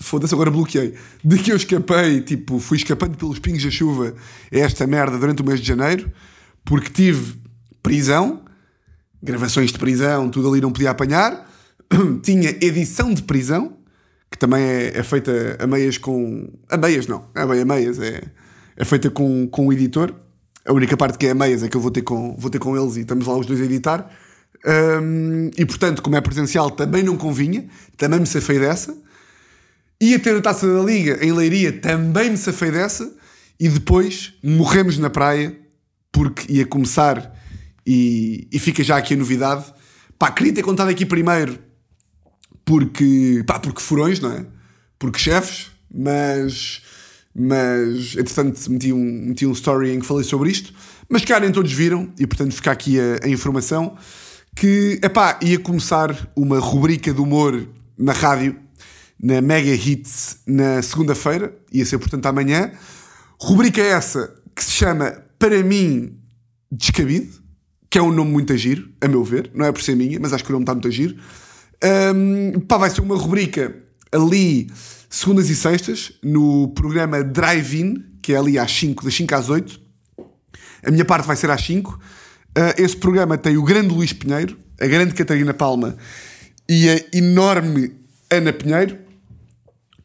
Foda-se, 0.00 0.34
agora 0.34 0.50
bloqueei. 0.50 0.94
De 1.22 1.38
que 1.38 1.52
eu 1.52 1.56
escapei, 1.56 2.20
tipo, 2.22 2.58
fui 2.58 2.76
escapando 2.76 3.16
pelos 3.16 3.38
pingos 3.38 3.62
da 3.62 3.70
chuva 3.70 4.14
a 4.52 4.58
esta 4.58 4.86
merda 4.86 5.16
durante 5.16 5.42
o 5.42 5.44
mês 5.44 5.60
de 5.60 5.66
janeiro, 5.66 6.10
porque 6.64 6.90
tive 6.90 7.36
prisão, 7.82 8.42
gravações 9.22 9.70
de 9.70 9.78
prisão, 9.78 10.28
tudo 10.28 10.48
ali 10.48 10.60
não 10.60 10.72
podia 10.72 10.90
apanhar. 10.90 11.48
Tinha 12.22 12.50
edição 12.50 13.14
de 13.14 13.22
prisão, 13.22 13.76
que 14.30 14.38
também 14.38 14.62
é, 14.62 14.98
é, 14.98 15.02
feita 15.02 15.56
a 15.60 15.66
meias 15.66 15.98
com. 15.98 16.48
A 16.68 16.76
meias 16.76 17.06
não, 17.06 17.26
é 17.34 17.42
a 17.42 17.64
meias, 17.64 17.98
é, 18.00 18.22
é 18.76 18.84
feita 18.84 19.08
com, 19.08 19.46
com 19.48 19.68
o 19.68 19.72
editor. 19.72 20.12
A 20.66 20.72
única 20.72 20.96
parte 20.96 21.16
que 21.16 21.26
é 21.26 21.30
a 21.30 21.34
meias 21.34 21.62
é 21.62 21.68
que 21.68 21.76
eu 21.76 21.80
vou 21.80 21.90
ter 21.90 22.02
com, 22.02 22.36
vou 22.36 22.50
ter 22.50 22.58
com 22.58 22.76
eles 22.76 22.96
e 22.96 23.00
estamos 23.00 23.26
lá 23.26 23.36
os 23.36 23.46
dois 23.46 23.60
a 23.60 23.64
editar. 23.64 24.10
Um, 24.66 25.50
e 25.56 25.64
portanto, 25.64 26.02
como 26.02 26.16
é 26.16 26.20
presencial, 26.20 26.70
também 26.70 27.02
não 27.02 27.16
convinha, 27.16 27.66
também 27.96 28.20
me 28.20 28.26
safei 28.26 28.58
dessa. 28.58 28.96
Ia 30.00 30.18
ter 30.18 30.36
a 30.36 30.40
taça 30.40 30.66
da 30.66 30.82
Liga 30.82 31.18
em 31.24 31.32
Leiria, 31.32 31.72
também 31.72 32.30
me 32.30 32.36
safei 32.36 32.70
dessa. 32.70 33.12
E 33.58 33.68
depois 33.68 34.32
morremos 34.42 34.96
na 34.96 35.10
praia, 35.10 35.54
porque 36.10 36.50
ia 36.50 36.64
começar, 36.64 37.36
e, 37.86 38.48
e 38.50 38.58
fica 38.58 38.82
já 38.82 38.96
aqui 38.96 39.12
a 39.12 39.16
novidade. 39.16 39.64
Pá, 40.18 40.30
queria 40.30 40.54
ter 40.54 40.62
contado 40.62 40.88
aqui 40.88 41.04
primeiro, 41.04 41.58
porque, 42.64 43.44
pá, 43.46 43.58
porque 43.58 43.82
furões, 43.82 44.18
não 44.18 44.32
é? 44.32 44.46
Porque 44.98 45.18
chefes, 45.18 45.66
mas 45.92 46.82
mas 47.34 48.16
entretanto 48.16 48.70
meti 48.70 48.92
um, 48.92 49.26
meti 49.28 49.46
um 49.46 49.52
story 49.52 49.92
em 49.92 50.00
que 50.00 50.06
falei 50.06 50.24
sobre 50.24 50.50
isto, 50.50 50.74
mas 51.08 51.24
cá 51.24 51.38
nem 51.38 51.52
todos 51.52 51.72
viram, 51.72 52.12
e 52.18 52.26
portanto 52.26 52.52
fica 52.52 52.70
aqui 52.70 52.98
a, 52.98 53.24
a 53.24 53.28
informação, 53.28 53.96
que, 54.56 54.98
epá, 55.02 55.38
ia 55.42 55.58
começar 55.58 56.30
uma 56.34 56.58
rubrica 56.58 57.12
de 57.12 57.20
humor 57.20 57.68
na 57.96 58.12
rádio, 58.12 58.56
na 59.22 59.40
Mega 59.40 59.74
Hits, 59.74 60.38
na 60.46 60.80
segunda-feira, 60.82 61.54
ia 61.72 61.84
ser 61.84 61.98
portanto 61.98 62.26
amanhã, 62.26 62.72
rubrica 63.38 63.80
essa 63.80 64.34
que 64.54 64.64
se 64.64 64.70
chama 64.70 65.12
Para 65.38 65.62
Mim 65.62 66.16
Descabido, 66.72 67.40
que 67.90 67.98
é 67.98 68.02
um 68.02 68.12
nome 68.12 68.30
muito 68.30 68.52
a 68.52 68.56
giro, 68.56 68.88
a 69.00 69.08
meu 69.08 69.24
ver, 69.24 69.50
não 69.54 69.66
é 69.66 69.72
por 69.72 69.82
ser 69.82 69.96
minha, 69.96 70.18
mas 70.20 70.32
acho 70.32 70.44
que 70.44 70.50
o 70.50 70.52
nome 70.52 70.62
está 70.62 70.72
muito 70.72 70.88
a 70.88 70.90
giro. 70.90 71.16
Um, 72.14 72.60
pá, 72.60 72.78
vai 72.78 72.90
ser 72.90 73.00
uma 73.00 73.16
rubrica 73.16 73.74
ali 74.12 74.70
segundas 75.10 75.50
e 75.50 75.56
sextas, 75.56 76.12
no 76.22 76.68
programa 76.68 77.24
Drive-In, 77.24 78.04
que 78.22 78.32
é 78.32 78.36
ali 78.36 78.58
às 78.58 78.70
5, 78.70 79.04
das 79.04 79.14
5 79.14 79.34
às 79.34 79.48
8. 79.48 79.80
A 80.84 80.90
minha 80.90 81.04
parte 81.04 81.26
vai 81.26 81.34
ser 81.34 81.50
às 81.50 81.60
5. 81.62 81.90
Uh, 81.90 81.98
ah, 82.54 82.74
esse 82.78 82.96
programa 82.96 83.36
tem 83.36 83.56
o 83.56 83.64
grande 83.64 83.92
Luís 83.92 84.12
Pinheiro, 84.12 84.56
a 84.80 84.86
grande 84.86 85.12
Catarina 85.14 85.52
Palma 85.52 85.96
e 86.68 86.88
a 86.88 87.00
enorme 87.12 87.92
Ana 88.30 88.52
Pinheiro. 88.52 88.98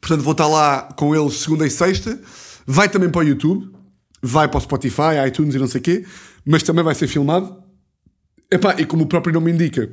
Portanto, 0.06 0.24
vou 0.24 0.34
estar 0.34 0.46
lá 0.46 0.84
com 0.96 1.16
eles 1.16 1.40
segunda 1.40 1.66
e 1.66 1.72
sexta. 1.72 2.22
Vai 2.64 2.88
também 2.88 3.10
para 3.10 3.22
o 3.22 3.24
YouTube, 3.24 3.72
vai 4.22 4.48
para 4.48 4.60
o 4.60 4.62
Spotify, 4.62 5.26
iTunes 5.28 5.56
e 5.56 5.58
não 5.58 5.68
sei 5.68 5.82
o 5.82 5.84
quê, 5.84 6.06
mas 6.46 6.62
também 6.62 6.84
vai 6.84 6.94
ser 6.94 7.08
filmado. 7.08 7.58
Epá, 8.52 8.76
e 8.78 8.86
como 8.86 9.06
o 9.06 9.08
próprio 9.08 9.34
nome 9.34 9.52
indica, 9.52 9.92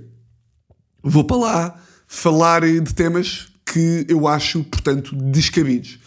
vou 1.03 1.25
para 1.25 1.37
lá 1.38 1.81
falar 2.07 2.61
de 2.61 2.94
temas 2.94 3.48
que 3.64 4.05
eu 4.07 4.29
acho, 4.29 4.62
portanto, 4.64 5.16
descabidos. 5.16 5.98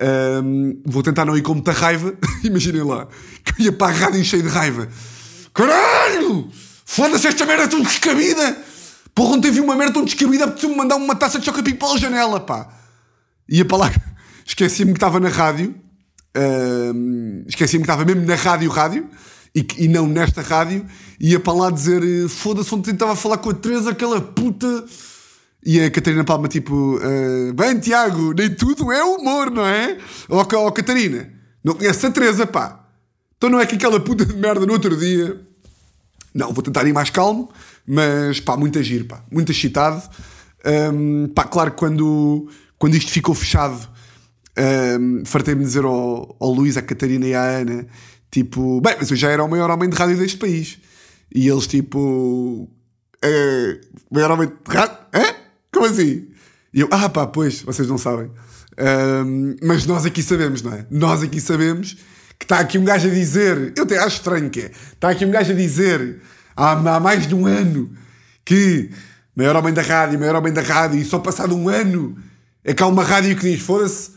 Um, 0.00 0.80
vou 0.86 1.02
tentar 1.02 1.24
não 1.24 1.36
ir 1.36 1.42
com 1.42 1.54
muita 1.54 1.72
raiva. 1.72 2.14
Imaginem 2.44 2.84
lá. 2.84 3.08
Que 3.44 3.62
eu 3.62 3.64
ia 3.64 3.72
para 3.72 3.92
a 3.92 3.96
rádio 3.96 4.24
cheio 4.24 4.44
de 4.44 4.48
raiva. 4.48 4.86
Caralho! 5.52 6.48
Foda-se 6.84 7.26
esta 7.26 7.44
merda 7.44 7.66
tão 7.66 7.82
descabida! 7.82 8.56
Porra, 9.12 9.34
ontem 9.34 9.50
vi 9.50 9.58
uma 9.58 9.74
merda 9.74 9.94
tão 9.94 10.04
descabida 10.04 10.44
apeteceu-me 10.44 10.76
mandar 10.76 10.94
uma 10.94 11.16
taça 11.16 11.40
de 11.40 11.44
choca 11.44 11.60
pela 11.64 11.98
janela, 11.98 12.38
pá. 12.38 12.79
Ia 13.50 13.64
para 13.64 13.78
lá. 13.78 13.92
Esqueci-me 14.46 14.92
que 14.92 14.96
estava 14.96 15.20
na 15.20 15.28
rádio. 15.28 15.74
Um, 16.36 17.44
Esqueci-me 17.46 17.84
que 17.84 17.90
estava 17.90 18.04
mesmo 18.04 18.24
na 18.24 18.36
rádio, 18.36 18.70
rádio. 18.70 19.08
E, 19.54 19.66
e 19.78 19.88
não 19.88 20.06
nesta 20.06 20.40
rádio. 20.40 20.86
Ia 21.20 21.40
para 21.40 21.52
lá 21.52 21.70
dizer: 21.70 22.28
Foda-se, 22.28 22.74
ontem 22.74 22.92
estava 22.92 23.12
a 23.12 23.16
falar 23.16 23.38
com 23.38 23.50
a 23.50 23.54
Teresa, 23.54 23.90
aquela 23.90 24.20
puta 24.20 24.84
e 25.64 25.80
a 25.80 25.90
Catarina 25.90 26.24
Palma, 26.24 26.48
tipo, 26.48 26.96
uh, 26.96 27.52
bem, 27.52 27.78
Tiago, 27.78 28.32
nem 28.32 28.48
tudo 28.54 28.90
é 28.90 29.04
humor, 29.04 29.50
não 29.50 29.66
é? 29.66 29.98
Ó 30.28 30.40
oh, 30.40 30.66
oh, 30.66 30.72
Catarina, 30.72 31.30
não 31.62 31.74
conhece 31.74 32.06
a 32.06 32.10
Teresa, 32.10 32.46
pá. 32.46 32.86
Então 33.36 33.50
não 33.50 33.60
é 33.60 33.66
que 33.66 33.74
aquela 33.74 34.00
puta 34.00 34.24
de 34.24 34.34
merda 34.34 34.64
no 34.64 34.72
outro 34.72 34.96
dia. 34.96 35.38
Não, 36.32 36.52
vou 36.52 36.62
tentar 36.62 36.86
ir 36.86 36.92
mais 36.92 37.10
calmo, 37.10 37.50
mas 37.86 38.40
pá, 38.40 38.56
muito 38.56 38.78
agir, 38.78 39.04
pá, 39.04 39.22
muito 39.30 39.52
excitado. 39.52 40.02
Um, 40.64 41.28
pá, 41.28 41.44
claro 41.44 41.72
que 41.72 41.76
quando, 41.76 42.48
quando 42.80 42.96
isto 42.96 43.12
ficou 43.12 43.36
fechado, 43.36 43.88
Um, 44.58 45.24
Fartei-me 45.24 45.64
dizer 45.64 45.84
ao, 45.84 46.36
ao 46.38 46.52
Luís, 46.52 46.76
à 46.76 46.82
Catarina 46.82 47.24
e 47.24 47.34
à 47.34 47.42
Ana, 47.42 47.86
tipo, 48.30 48.80
bem, 48.80 48.96
mas 48.98 49.10
eu 49.10 49.16
já 49.16 49.30
era 49.30 49.42
o 49.44 49.48
maior 49.48 49.70
homem 49.70 49.88
de 49.88 49.96
rádio 49.96 50.18
deste 50.18 50.36
país. 50.36 50.78
E 51.32 51.48
eles, 51.48 51.66
tipo, 51.66 52.68
é, 53.22 53.80
maior 54.10 54.32
homem 54.32 54.48
de 54.48 54.54
rádio? 54.68 54.96
Hã? 55.14 55.34
Como 55.72 55.86
assim? 55.86 56.28
E 56.74 56.80
eu, 56.80 56.88
ah 56.90 57.08
pá, 57.08 57.26
pois, 57.26 57.62
vocês 57.62 57.88
não 57.88 57.96
sabem. 57.96 58.30
Um, 59.24 59.56
mas 59.62 59.86
nós 59.86 60.04
aqui 60.04 60.22
sabemos, 60.22 60.62
não 60.62 60.72
é? 60.72 60.84
Nós 60.90 61.22
aqui 61.22 61.40
sabemos 61.40 61.96
que 62.38 62.44
está 62.44 62.58
aqui 62.58 62.76
um 62.76 62.84
gajo 62.84 63.08
a 63.08 63.10
dizer, 63.10 63.72
eu 63.76 63.84
até 63.84 63.98
acho 63.98 64.16
estranho 64.16 64.50
que 64.50 64.62
é, 64.62 64.72
está 64.92 65.10
aqui 65.10 65.24
um 65.24 65.30
gajo 65.30 65.52
a 65.52 65.54
dizer 65.54 66.20
há, 66.56 66.72
há 66.72 67.00
mais 67.00 67.26
de 67.26 67.34
um 67.34 67.46
ano 67.46 67.90
que 68.44 68.90
maior 69.36 69.54
homem 69.56 69.72
da 69.72 69.82
rádio, 69.82 70.18
maior 70.18 70.34
homem 70.36 70.52
da 70.52 70.60
rádio, 70.60 70.98
e 70.98 71.04
só 71.04 71.18
passado 71.18 71.54
um 71.54 71.68
ano 71.68 72.16
é 72.64 72.74
que 72.74 72.82
há 72.82 72.86
uma 72.86 73.04
rádio 73.04 73.36
que 73.36 73.50
diz, 73.50 73.60
foda-se, 73.62 74.12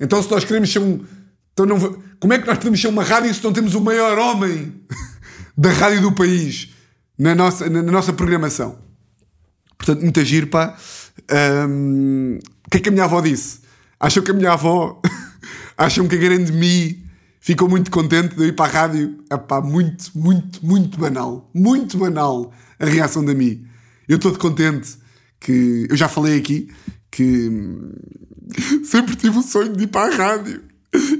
então 0.00 0.22
se 0.22 0.30
nós 0.30 0.44
queremos 0.44 0.72
ser 0.72 0.80
um. 0.80 1.04
Então 1.52 1.66
não, 1.66 1.78
como 2.18 2.32
é 2.32 2.38
que 2.38 2.46
nós 2.46 2.58
podemos 2.58 2.80
ser 2.80 2.88
uma 2.88 3.04
rádio 3.04 3.32
se 3.32 3.42
não 3.44 3.52
temos 3.52 3.74
o 3.74 3.80
maior 3.80 4.18
homem 4.18 4.74
da 5.56 5.70
rádio 5.70 6.02
do 6.02 6.12
país 6.12 6.70
na 7.18 7.34
nossa, 7.34 7.68
na, 7.70 7.82
na 7.82 7.92
nossa 7.92 8.12
programação? 8.12 8.78
Portanto, 9.78 10.02
muito 10.02 10.24
giro, 10.24 10.48
pá. 10.48 10.76
Um, 11.68 12.38
o 12.66 12.70
que 12.70 12.78
é 12.78 12.80
que 12.80 12.88
a 12.88 12.92
minha 12.92 13.04
avó 13.04 13.20
disse? 13.20 13.60
Achou 14.00 14.22
que 14.22 14.30
a 14.30 14.34
minha 14.34 14.52
avó, 14.52 15.00
acham 15.78 16.08
que 16.08 16.16
a 16.16 16.18
grande 16.18 16.52
Mi 16.52 17.04
ficou 17.40 17.68
muito 17.68 17.90
contente 17.90 18.34
de 18.34 18.46
ir 18.46 18.56
para 18.56 18.64
a 18.64 18.82
rádio. 18.82 19.18
Epá, 19.30 19.60
muito, 19.60 20.10
muito, 20.14 20.64
muito 20.64 20.98
banal. 20.98 21.50
Muito 21.54 21.98
banal 21.98 22.52
a 22.78 22.86
reação 22.86 23.24
da 23.24 23.34
Mi. 23.34 23.64
Eu 24.08 24.16
estou 24.16 24.36
contente 24.36 24.96
que. 25.38 25.86
Eu 25.88 25.96
já 25.96 26.08
falei 26.08 26.38
aqui 26.38 26.68
que 27.14 27.48
sempre 28.84 29.14
tive 29.14 29.38
o 29.38 29.42
sonho 29.42 29.72
de 29.72 29.84
ir 29.84 29.86
para 29.86 30.12
a 30.12 30.16
rádio. 30.16 30.62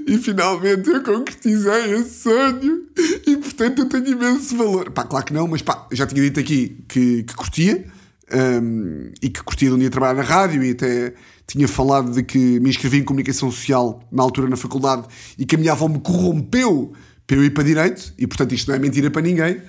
E 0.06 0.18
finalmente 0.18 0.88
eu 0.88 1.02
concretizei 1.02 1.94
esse 1.94 2.22
sonho. 2.22 2.86
E 3.26 3.36
portanto 3.36 3.80
eu 3.80 3.88
tenho 3.88 4.08
imenso 4.08 4.56
valor. 4.56 4.90
Pá, 4.90 5.04
claro 5.04 5.24
que 5.24 5.32
não, 5.32 5.46
mas 5.46 5.62
pá, 5.62 5.86
já 5.92 6.06
tinha 6.06 6.20
dito 6.20 6.40
aqui 6.40 6.84
que, 6.88 7.22
que 7.22 7.34
curtia. 7.34 7.84
Um, 8.32 9.12
e 9.20 9.28
que 9.28 9.42
curtia 9.42 9.68
de 9.68 9.74
um 9.74 9.78
dia 9.78 9.90
trabalhar 9.90 10.14
na 10.14 10.22
rádio 10.22 10.64
e 10.64 10.70
até 10.70 11.12
tinha 11.46 11.68
falado 11.68 12.10
de 12.10 12.22
que 12.22 12.58
me 12.58 12.70
inscrevi 12.70 12.98
em 12.98 13.04
comunicação 13.04 13.50
social 13.50 14.02
na 14.10 14.22
altura 14.22 14.48
na 14.48 14.56
faculdade 14.56 15.06
e 15.38 15.44
que 15.44 15.54
a 15.54 15.58
minha 15.58 15.72
avó 15.72 15.88
me 15.88 16.00
corrompeu 16.00 16.94
para 17.26 17.36
eu 17.36 17.44
ir 17.44 17.50
para 17.50 17.62
direito 17.62 18.14
e 18.18 18.26
portanto 18.26 18.54
isto 18.54 18.68
não 18.68 18.76
é 18.76 18.78
mentira 18.78 19.10
para 19.10 19.20
ninguém 19.20 19.60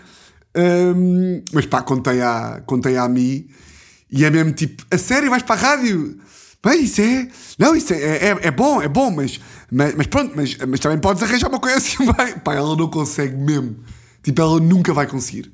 um, 0.56 1.44
mas 1.52 1.66
pá, 1.66 1.82
contei 1.82 2.22
à, 2.22 2.64
contei 2.66 2.96
à 2.96 3.10
Mi 3.10 3.50
e 4.12 4.24
é 4.24 4.30
mesmo 4.30 4.54
tipo, 4.54 4.86
a 4.92 4.98
sério 4.98 5.30
vais 5.30 5.44
para 5.44 5.56
a 5.56 5.58
rádio? 5.58 6.18
Bem, 6.64 6.84
isso 6.84 7.02
é. 7.02 7.28
Não, 7.60 7.76
isso 7.76 7.94
é, 7.94 7.98
é, 7.98 8.38
é 8.42 8.52
bom, 8.52 8.82
é 8.82 8.88
bom, 8.88 9.12
mas, 9.12 9.40
mas, 9.72 9.94
mas, 9.94 10.08
pronto, 10.08 10.34
mas, 10.36 10.58
mas 10.68 10.80
também 10.80 10.98
podes 10.98 11.22
arranjar 11.22 11.48
uma 11.48 11.60
coisa 11.60 11.78
assim 11.78 11.98
bem. 12.12 12.40
Pá, 12.40 12.56
ela 12.56 12.76
não 12.76 12.90
consegue 12.90 13.36
mesmo. 13.36 13.78
Tipo, 14.24 14.42
ela 14.42 14.60
nunca 14.60 14.92
vai 14.92 15.06
conseguir. 15.06 15.52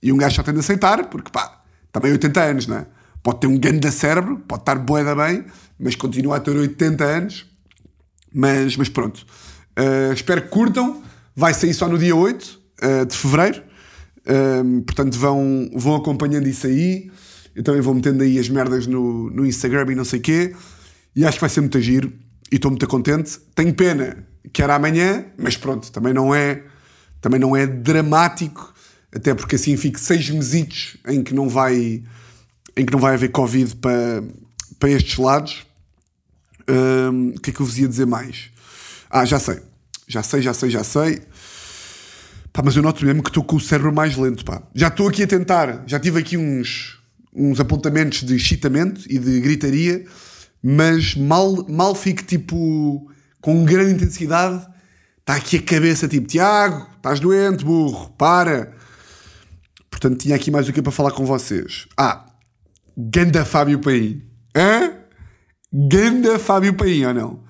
E 0.00 0.12
um 0.12 0.16
gajo 0.16 0.36
só 0.36 0.42
tem 0.42 0.54
de 0.54 0.60
aceitar, 0.60 1.08
porque 1.08 1.30
pá, 1.30 1.62
também 1.90 2.12
80 2.12 2.40
anos, 2.40 2.66
não 2.68 2.76
é? 2.76 2.86
Pode 3.22 3.40
ter 3.40 3.46
um 3.48 3.58
grande 3.58 3.90
cérebro, 3.90 4.38
pode 4.46 4.62
estar 4.62 4.76
boeda 4.76 5.14
bem, 5.14 5.44
mas 5.78 5.94
continua 5.94 6.36
a 6.36 6.40
ter 6.40 6.56
80 6.56 7.04
anos. 7.04 7.46
Mas, 8.32 8.76
mas 8.76 8.88
pronto. 8.88 9.26
Uh, 9.78 10.12
espero 10.12 10.42
que 10.42 10.48
curtam. 10.48 11.02
Vai 11.34 11.54
sair 11.54 11.74
só 11.74 11.88
no 11.88 11.98
dia 11.98 12.14
8 12.14 12.42
uh, 12.42 12.60
eh, 12.82 13.04
de 13.04 13.16
fevereiro. 13.16 13.62
Uh, 14.26 14.82
portanto, 14.82 15.18
vão, 15.18 15.70
vão 15.74 15.96
acompanhando 15.96 16.46
isso 16.46 16.66
aí. 16.66 17.10
Eu 17.54 17.62
também 17.62 17.80
vou 17.80 17.94
metendo 17.94 18.22
aí 18.22 18.38
as 18.38 18.48
merdas 18.48 18.86
no, 18.86 19.30
no 19.30 19.46
Instagram 19.46 19.92
e 19.92 19.94
não 19.94 20.04
sei 20.04 20.20
quê. 20.20 20.54
E 21.14 21.24
acho 21.24 21.36
que 21.36 21.40
vai 21.40 21.50
ser 21.50 21.60
muito 21.60 21.80
giro. 21.80 22.12
E 22.50 22.56
estou 22.56 22.70
muito 22.70 22.86
contente. 22.86 23.38
Tenho 23.54 23.74
pena 23.74 24.26
que 24.52 24.62
era 24.62 24.74
amanhã, 24.74 25.24
mas 25.38 25.56
pronto, 25.56 25.90
também 25.92 26.12
não 26.12 26.34
é, 26.34 26.62
também 27.20 27.40
não 27.40 27.56
é 27.56 27.66
dramático. 27.66 28.72
Até 29.14 29.34
porque 29.34 29.56
assim 29.56 29.76
fico 29.76 29.98
seis 30.00 30.28
mesitos 30.30 30.96
em 31.06 31.22
que 31.22 31.34
não 31.34 31.48
vai, 31.48 32.02
em 32.76 32.86
que 32.86 32.92
não 32.92 32.98
vai 32.98 33.14
haver 33.14 33.30
Covid 33.30 33.76
para, 33.76 34.22
para 34.78 34.90
estes 34.90 35.18
lados. 35.18 35.66
O 37.36 37.40
que 37.40 37.50
é 37.50 37.52
que 37.52 37.60
eu 37.60 37.66
vos 37.66 37.78
ia 37.78 37.88
dizer 37.88 38.06
mais? 38.06 38.50
Ah, 39.10 39.24
já 39.24 39.38
sei. 39.38 39.60
Já 40.08 40.22
sei, 40.22 40.40
já 40.40 40.54
sei, 40.54 40.70
já 40.70 40.82
sei. 40.82 41.22
Pá, 42.52 42.62
mas 42.62 42.76
eu 42.76 42.82
noto 42.82 43.04
mesmo 43.04 43.22
que 43.22 43.30
estou 43.30 43.44
com 43.44 43.56
o 43.56 43.60
cérebro 43.60 43.92
mais 43.94 44.16
lento, 44.16 44.44
pá. 44.44 44.62
Já 44.74 44.88
estou 44.88 45.08
aqui 45.08 45.22
a 45.22 45.26
tentar. 45.26 45.84
Já 45.86 45.98
tive 45.98 46.20
aqui 46.20 46.36
uns, 46.36 46.98
uns 47.34 47.58
apontamentos 47.60 48.22
de 48.22 48.36
excitamento 48.36 49.00
e 49.08 49.18
de 49.18 49.40
gritaria, 49.40 50.04
mas 50.62 51.14
mal, 51.14 51.66
mal 51.68 51.94
fico 51.94 52.22
tipo 52.22 53.10
com 53.40 53.64
grande 53.64 53.94
intensidade, 53.94 54.64
está 55.18 55.34
aqui 55.34 55.56
a 55.56 55.62
cabeça 55.62 56.06
tipo 56.06 56.26
Tiago, 56.26 56.86
estás 56.96 57.18
doente, 57.18 57.64
burro, 57.64 58.10
para. 58.10 58.72
Portanto, 59.90 60.18
tinha 60.18 60.36
aqui 60.36 60.50
mais 60.50 60.68
o 60.68 60.72
que 60.72 60.82
para 60.82 60.92
falar 60.92 61.12
com 61.12 61.24
vocês. 61.24 61.86
Ah, 61.96 62.26
Ganda 62.96 63.44
Fábio 63.44 63.78
Paim. 63.80 64.22
Hã? 64.54 64.92
Ganda 65.72 66.38
Fábio 66.38 66.74
Paim, 66.74 67.04
ou 67.06 67.14
não? 67.14 67.44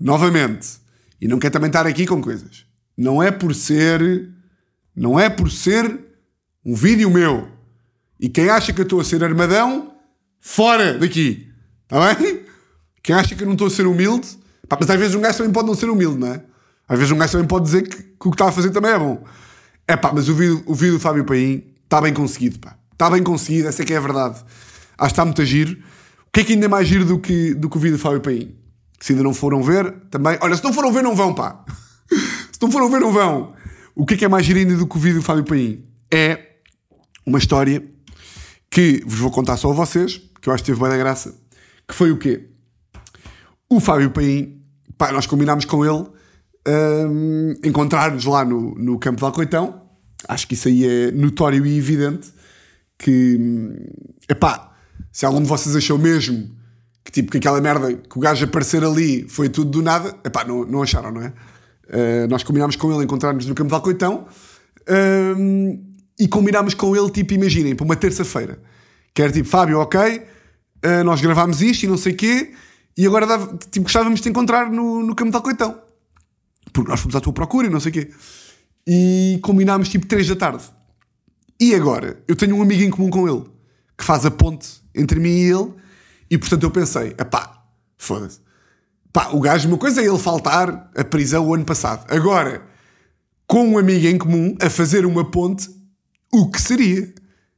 Novamente. 0.00 0.78
E 1.20 1.28
não 1.28 1.38
quer 1.38 1.50
também 1.50 1.68
estar 1.68 1.86
aqui 1.86 2.06
com 2.06 2.20
coisas. 2.20 2.66
Não 2.96 3.22
é 3.22 3.30
por 3.30 3.54
ser. 3.54 4.30
Não 4.94 5.20
é 5.20 5.28
por 5.28 5.50
ser 5.50 5.98
um 6.64 6.74
vídeo 6.74 7.10
meu 7.10 7.55
e 8.20 8.28
quem 8.28 8.48
acha 8.48 8.72
que 8.72 8.80
eu 8.80 8.84
estou 8.84 9.00
a 9.00 9.04
ser 9.04 9.22
armadão, 9.22 9.92
fora 10.40 10.98
daqui. 10.98 11.48
Está 11.84 12.14
bem? 12.14 12.44
Quem 13.02 13.14
acha 13.14 13.34
que 13.34 13.42
eu 13.42 13.46
não 13.46 13.54
estou 13.54 13.68
a 13.68 13.70
ser 13.70 13.86
humilde, 13.86 14.28
pá, 14.68 14.76
mas 14.80 14.90
às 14.90 14.98
vezes 14.98 15.14
um 15.14 15.20
gajo 15.20 15.38
também 15.38 15.52
pode 15.52 15.66
não 15.66 15.74
ser 15.74 15.88
humilde, 15.88 16.18
não 16.18 16.28
é? 16.28 16.42
Às 16.88 16.98
vezes 16.98 17.12
um 17.12 17.18
gajo 17.18 17.32
também 17.32 17.46
pode 17.46 17.64
dizer 17.64 17.82
que, 17.82 17.96
que 17.96 18.28
o 18.28 18.30
que 18.30 18.34
está 18.34 18.48
a 18.48 18.52
fazer 18.52 18.70
também 18.70 18.90
é 18.90 18.98
bom. 18.98 19.22
É 19.86 19.96
pá, 19.96 20.10
mas 20.12 20.28
o 20.28 20.34
vídeo, 20.34 20.62
o 20.66 20.74
vídeo 20.74 20.94
do 20.94 21.00
Fábio 21.00 21.24
Paim 21.24 21.64
está 21.84 22.00
bem 22.00 22.12
conseguido, 22.12 22.58
pá. 22.58 22.76
Está 22.92 23.10
bem 23.10 23.22
conseguido, 23.22 23.68
essa 23.68 23.82
é 23.82 23.84
que 23.84 23.92
é 23.92 23.96
a 23.96 24.00
verdade. 24.00 24.36
Acho 24.98 25.08
que 25.08 25.12
está 25.12 25.24
muito 25.24 25.42
a 25.42 25.44
giro. 25.44 25.72
O 25.72 26.32
que 26.32 26.40
é 26.40 26.44
que 26.44 26.52
ainda 26.54 26.64
é 26.64 26.68
mais 26.68 26.88
giro 26.88 27.04
do 27.04 27.18
que, 27.18 27.54
do 27.54 27.68
que 27.68 27.76
o 27.76 27.80
vídeo 27.80 27.98
do 27.98 28.02
Fábio 28.02 28.20
Paim? 28.20 28.56
Se 28.98 29.12
ainda 29.12 29.22
não 29.22 29.34
foram 29.34 29.62
ver, 29.62 29.92
também. 30.10 30.38
Olha, 30.40 30.56
se 30.56 30.64
não 30.64 30.72
foram 30.72 30.92
ver, 30.92 31.02
não 31.02 31.14
vão, 31.14 31.34
pá. 31.34 31.64
se 32.50 32.60
não 32.60 32.70
foram 32.70 32.90
ver, 32.90 33.00
não 33.00 33.12
vão. 33.12 33.54
O 33.94 34.04
que 34.04 34.14
é 34.14 34.16
que 34.16 34.24
é 34.24 34.28
mais 34.28 34.44
giro 34.44 34.58
ainda 34.58 34.76
do 34.76 34.86
que 34.86 34.96
o 34.96 35.00
vídeo 35.00 35.20
do 35.20 35.22
Fábio 35.22 35.44
Paim? 35.44 35.84
É 36.12 36.56
uma 37.24 37.38
história 37.38 37.82
que 38.70 39.02
vos 39.06 39.18
vou 39.18 39.30
contar 39.30 39.56
só 39.56 39.70
a 39.70 39.74
vocês, 39.74 40.20
que 40.40 40.48
eu 40.48 40.52
acho 40.52 40.62
que 40.62 40.70
teve 40.70 40.80
bem 40.80 40.90
da 40.90 40.96
graça, 40.96 41.34
que 41.88 41.94
foi 41.94 42.10
o 42.10 42.18
quê? 42.18 42.48
O 43.68 43.80
Fábio 43.80 44.10
Paim, 44.10 44.62
pá, 44.96 45.12
nós 45.12 45.26
combinámos 45.26 45.64
com 45.64 45.84
ele 45.84 46.06
um, 46.68 47.54
encontrar-nos 47.64 48.24
lá 48.24 48.44
no, 48.44 48.74
no 48.74 48.98
campo 48.98 49.18
de 49.18 49.24
Alcoitão, 49.24 49.82
acho 50.28 50.46
que 50.46 50.54
isso 50.54 50.68
aí 50.68 50.84
é 50.84 51.10
notório 51.12 51.64
e 51.64 51.78
evidente, 51.78 52.32
que, 52.98 53.38
epá, 54.28 54.72
se 55.12 55.24
algum 55.24 55.40
de 55.40 55.48
vocês 55.48 55.74
achou 55.76 55.98
mesmo 55.98 56.54
que 57.04 57.12
tipo 57.12 57.30
que 57.30 57.38
aquela 57.38 57.60
merda, 57.60 57.94
que 57.94 58.18
o 58.18 58.20
gajo 58.20 58.44
aparecer 58.44 58.82
ali 58.84 59.28
foi 59.28 59.48
tudo 59.48 59.70
do 59.70 59.82
nada, 59.82 60.14
epá, 60.24 60.44
não, 60.44 60.64
não 60.64 60.82
acharam, 60.82 61.12
não 61.12 61.22
é? 61.22 61.32
Uh, 61.88 62.28
nós 62.28 62.42
combinámos 62.42 62.74
com 62.74 62.92
ele 62.92 63.04
encontrar-nos 63.04 63.46
no 63.46 63.54
campo 63.54 63.68
de 63.68 63.74
Alcoitão, 63.74 64.26
um, 65.38 65.85
e 66.18 66.26
combinámos 66.26 66.74
com 66.74 66.96
ele, 66.96 67.10
tipo, 67.10 67.34
imaginem, 67.34 67.74
para 67.74 67.84
uma 67.84 67.96
terça-feira. 67.96 68.60
Que 69.14 69.22
era 69.22 69.32
tipo, 69.32 69.48
Fábio, 69.48 69.80
ok, 69.80 70.00
uh, 70.00 71.04
nós 71.04 71.20
gravámos 71.20 71.60
isto 71.62 71.84
e 71.84 71.86
não 71.86 71.96
sei 71.96 72.12
o 72.12 72.16
quê, 72.16 72.52
e 72.96 73.06
agora 73.06 73.26
dava, 73.26 73.58
tipo, 73.70 73.84
gostávamos 73.84 74.20
de 74.20 74.24
te 74.24 74.28
encontrar 74.28 74.70
no, 74.70 75.02
no 75.02 75.14
Campo 75.14 75.30
de 75.30 75.36
Alcoitão. 75.36 75.80
Porque 76.72 76.90
nós 76.90 77.00
fomos 77.00 77.14
à 77.14 77.20
tua 77.20 77.32
procura 77.32 77.66
e 77.66 77.70
não 77.70 77.80
sei 77.80 77.90
o 77.90 77.92
quê. 77.92 78.10
E 78.86 79.38
combinámos 79.42 79.88
tipo 79.88 80.06
3 80.06 80.28
da 80.28 80.36
tarde. 80.36 80.64
E 81.60 81.74
agora, 81.74 82.22
eu 82.28 82.36
tenho 82.36 82.56
um 82.56 82.62
amigo 82.62 82.82
em 82.82 82.90
comum 82.90 83.10
com 83.10 83.28
ele, 83.28 83.44
que 83.96 84.04
faz 84.04 84.24
a 84.26 84.30
ponte 84.30 84.68
entre 84.94 85.18
mim 85.18 85.30
e 85.30 85.50
ele, 85.50 85.72
e 86.30 86.38
portanto 86.38 86.62
eu 86.62 86.70
pensei, 86.70 87.12
pá, 87.30 87.62
foda-se. 87.96 88.40
Pá, 89.12 89.30
o 89.30 89.40
gajo, 89.40 89.68
uma 89.68 89.78
coisa 89.78 90.02
é 90.02 90.06
ele 90.06 90.18
faltar 90.18 90.90
a 90.94 91.04
prisão 91.04 91.46
o 91.46 91.54
ano 91.54 91.64
passado. 91.64 92.04
Agora, 92.12 92.62
com 93.46 93.66
um 93.66 93.78
amigo 93.78 94.06
em 94.06 94.18
comum, 94.18 94.54
a 94.60 94.68
fazer 94.68 95.06
uma 95.06 95.30
ponte, 95.30 95.70
o 96.32 96.50
que 96.50 96.60
seria. 96.60 97.12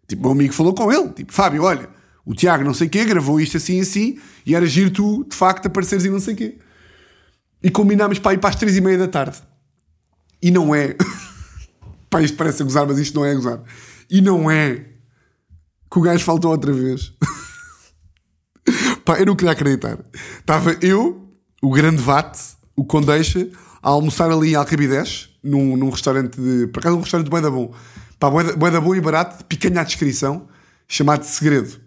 Tipo, 0.06 0.22
meu 0.22 0.30
amigo 0.32 0.54
falou 0.54 0.74
com 0.74 0.90
ele, 0.90 1.10
tipo, 1.10 1.32
Fábio, 1.32 1.64
olha, 1.64 1.88
o 2.24 2.34
Tiago 2.34 2.64
não 2.64 2.74
sei 2.74 2.86
o 2.86 2.90
quê, 2.90 3.04
gravou 3.04 3.40
isto 3.40 3.56
assim 3.56 3.80
assim, 3.80 4.18
e 4.44 4.54
era 4.54 4.66
giro 4.66 4.90
tu, 4.90 5.24
de 5.24 5.36
facto, 5.36 5.66
apareceres 5.66 6.04
e 6.04 6.10
não 6.10 6.20
sei 6.20 6.34
o 6.34 6.36
quê. 6.36 6.58
E 7.62 7.70
combinámos 7.70 8.18
para 8.18 8.34
ir 8.34 8.38
para 8.38 8.50
as 8.50 8.56
três 8.56 8.76
e 8.76 8.80
meia 8.80 8.98
da 8.98 9.08
tarde. 9.08 9.38
E 10.42 10.50
não 10.50 10.74
é... 10.74 10.94
Pá, 12.08 12.22
isto 12.22 12.36
parece 12.36 12.62
a 12.62 12.64
gozar, 12.64 12.86
mas 12.86 12.98
isto 12.98 13.14
não 13.14 13.24
é 13.24 13.32
a 13.32 13.34
gozar. 13.34 13.62
E 14.10 14.20
não 14.20 14.50
é 14.50 14.84
que 15.90 15.98
o 15.98 16.00
gajo 16.00 16.24
faltou 16.24 16.50
outra 16.50 16.72
vez. 16.72 17.12
Pá, 19.04 19.18
eu 19.18 19.26
não 19.26 19.36
queria 19.36 19.52
acreditar. 19.52 19.98
Estava 20.38 20.76
eu, 20.80 21.28
o 21.62 21.70
grande 21.70 22.02
Vate, 22.02 22.40
o 22.76 22.84
Condeixa, 22.84 23.48
a 23.82 23.88
almoçar 23.88 24.30
ali 24.30 24.52
em 24.52 24.54
Alcabidez, 24.54 25.30
num, 25.42 25.76
num 25.76 25.90
restaurante 25.90 26.40
de... 26.40 26.66
Por 26.68 26.80
acaso 26.80 26.96
um 26.96 27.00
restaurante 27.00 27.30
bem 27.30 27.42
da 27.42 27.50
bom 27.50 27.74
Pá, 28.18 28.30
boeda 28.30 28.80
bom 28.80 28.94
e 28.94 29.00
barato, 29.00 29.38
de 29.38 29.44
picanha 29.44 29.80
à 29.80 29.84
descrição, 29.84 30.48
chamado 30.88 31.22
Segredo. 31.24 31.80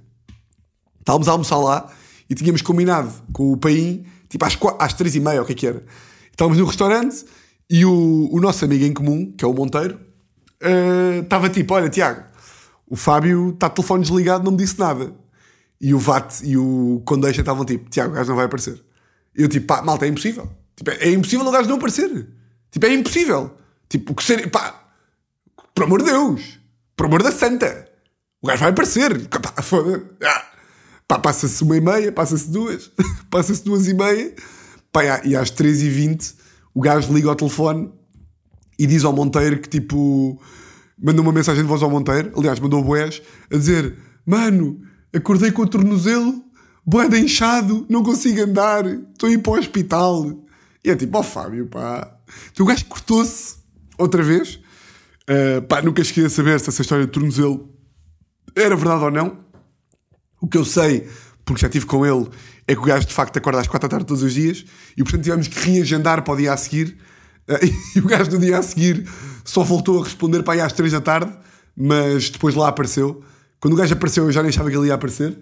Estávamos 1.00 1.28
a 1.28 1.32
almoçar 1.32 1.58
lá 1.58 1.91
e 2.30 2.36
tínhamos 2.36 2.62
combinado 2.62 3.12
com 3.34 3.52
o 3.52 3.58
Paim, 3.58 4.06
tipo 4.30 4.46
às, 4.46 4.58
às 4.80 4.94
três 4.94 5.15
e 5.15 5.20
meia, 5.20 5.41
o 5.41 5.46
que 5.46 5.52
é 5.52 5.56
que 5.56 5.67
era. 5.67 5.84
Estávamos 6.32 6.58
no 6.58 6.65
restaurante 6.65 7.26
e 7.70 7.86
o, 7.86 8.30
o 8.32 8.39
nosso 8.39 8.63
amigo 8.63 8.86
em 8.86 8.94
comum, 8.94 9.32
que 9.38 9.44
é 9.44 9.48
o 9.48 9.54
Monteiro, 9.54 10.00
eh, 10.62 11.20
estava 11.24 11.50
tipo: 11.50 11.74
Olha, 11.74 11.89
Tiago, 11.89 12.24
o 12.88 12.96
Fábio 12.96 13.50
está 13.50 13.67
de 13.67 13.76
telefone 13.76 14.04
desligado, 14.04 14.44
não 14.44 14.52
me 14.52 14.58
disse 14.58 14.80
nada. 14.80 15.13
E 15.80 15.94
o 15.94 15.98
VAT 15.98 16.41
e 16.44 16.56
o 16.58 17.02
Condeixa 17.06 17.41
estavam 17.41 17.65
tipo: 17.65 17.89
Tiago, 17.89 18.12
o 18.12 18.15
gajo 18.15 18.30
não 18.30 18.36
vai 18.36 18.46
aparecer. 18.46 18.82
Eu 19.36 19.50
tipo: 19.50 19.67
pá, 19.67 19.82
malta, 19.82 20.06
é 20.06 20.10
impossível. 20.10 20.50
Tipo, 20.76 20.91
é, 20.91 20.98
é 21.10 21.12
impossível 21.12 21.46
o 21.46 21.52
gajo 21.52 21.67
não 21.67 21.78
aparecer. 21.78 22.28
Tipo, 22.70 22.86
é 22.86 22.94
impossível. 22.94 23.52
Tipo, 23.89 24.13
o 24.13 24.15
que 24.15 24.24
seria. 24.24 24.48
Pá, 24.48 24.81
por 25.82 25.86
amor 25.86 26.04
de 26.04 26.12
Deus, 26.12 26.60
por 26.96 27.06
amor 27.08 27.24
da 27.24 27.32
santa, 27.32 27.88
o 28.39 28.48
gajo 28.48 28.60
vai 28.60 28.70
aparecer. 28.70 29.28
Foda 29.63 30.04
ah. 30.24 31.17
Passa-se 31.17 31.63
uma 31.63 31.76
e 31.76 31.82
meia, 31.82 32.12
passa-se 32.12 32.50
duas, 32.50 32.89
passa-se 33.30 33.63
duas 33.63 33.88
e 33.88 33.94
meia, 33.94 34.34
pá, 34.91 35.22
e 35.26 35.36
às 35.36 35.50
três 35.50 35.82
e 35.82 35.89
vinte 35.89 36.36
o 36.74 36.80
gajo 36.80 37.12
liga 37.12 37.28
ao 37.28 37.36
telefone 37.36 37.91
e 38.80 38.88
diz 38.88 39.04
ao 39.04 39.12
Monteiro 39.12 39.60
que 39.60 39.67
tipo 39.67 40.39
mandou 41.04 41.24
uma 41.24 41.34
mensagem 41.34 41.63
de 41.63 41.67
voz 41.67 41.82
ao 41.82 41.89
Monteiro, 41.89 42.32
aliás, 42.38 42.60
mandou 42.60 42.84
boés 42.84 43.22
a 43.52 43.58
dizer: 43.58 43.98
Mano, 44.26 44.80
acordei 45.13 45.52
com 45.52 45.63
o 45.63 45.67
tornozelo, 45.67 46.44
boeda 46.86 47.17
inchado, 47.17 47.86
não 47.89 48.04
consigo 48.04 48.41
andar, 48.44 48.86
estou 48.86 49.28
a 49.28 49.32
ir 49.32 49.39
para 49.39 49.52
o 49.52 49.58
hospital. 49.58 50.32
E 50.86 50.91
é 50.91 50.96
tipo, 50.96 51.17
ó 51.17 51.24
Fábio, 51.24 51.65
pá. 51.65 52.15
Então 52.52 52.65
o 52.65 52.70
gajo 52.70 52.86
cortou-se 52.86 53.56
outra 53.98 54.22
vez. 54.22 54.61
Uh, 55.32 55.62
pá, 55.62 55.82
nunca 55.82 56.04
cheguei 56.04 56.26
a 56.26 56.30
saber 56.30 56.60
se 56.60 56.67
essa 56.67 56.82
história 56.82 57.06
de 57.06 57.12
tornozelo 57.12 57.70
era 58.54 58.76
verdade 58.76 59.06
ou 59.06 59.12
não. 59.12 59.38
O 60.41 60.48
que 60.48 60.58
eu 60.58 60.65
sei, 60.65 61.08
porque 61.46 61.62
já 61.62 61.67
estive 61.67 61.86
com 61.86 62.06
ele, 62.06 62.28
é 62.67 62.76
que 62.76 62.82
o 62.82 62.84
gajo 62.84 63.08
de 63.08 63.13
facto 63.13 63.38
acorda 63.38 63.62
às 63.62 63.67
quatro 63.67 63.88
da 63.88 63.91
tarde 63.91 64.06
todos 64.06 64.24
os 64.24 64.34
dias 64.34 64.65
e 64.98 65.04
portanto 65.04 65.24
tivemos 65.24 65.48
que 65.48 65.58
reagendar 65.72 66.22
para 66.24 66.34
o 66.34 66.38
dia 66.38 66.52
a 66.52 66.58
seguir. 66.58 66.98
Eh, 67.48 67.60
E 67.96 68.00
o 68.00 68.06
gajo 68.06 68.30
no 68.32 68.39
dia 68.39 68.58
a 68.58 68.62
seguir 68.62 69.08
só 69.46 69.63
voltou 69.63 70.02
a 70.02 70.04
responder 70.04 70.44
para 70.44 70.56
aí 70.56 70.62
às 70.62 70.74
três 70.74 70.91
da 70.91 71.00
tarde, 71.00 71.32
mas 71.78 72.30
depois 72.30 72.54
lá 72.54 72.67
apareceu. 72.67 73.24
Quando 73.60 73.74
o 73.74 73.78
gajo 73.78 73.94
apareceu, 73.94 74.26
eu 74.26 74.32
já 74.32 74.41
nem 74.41 74.50
achava 74.50 74.70
que 74.70 74.76
ele 74.76 74.88
ia 74.88 74.96
aparecer. 74.96 75.38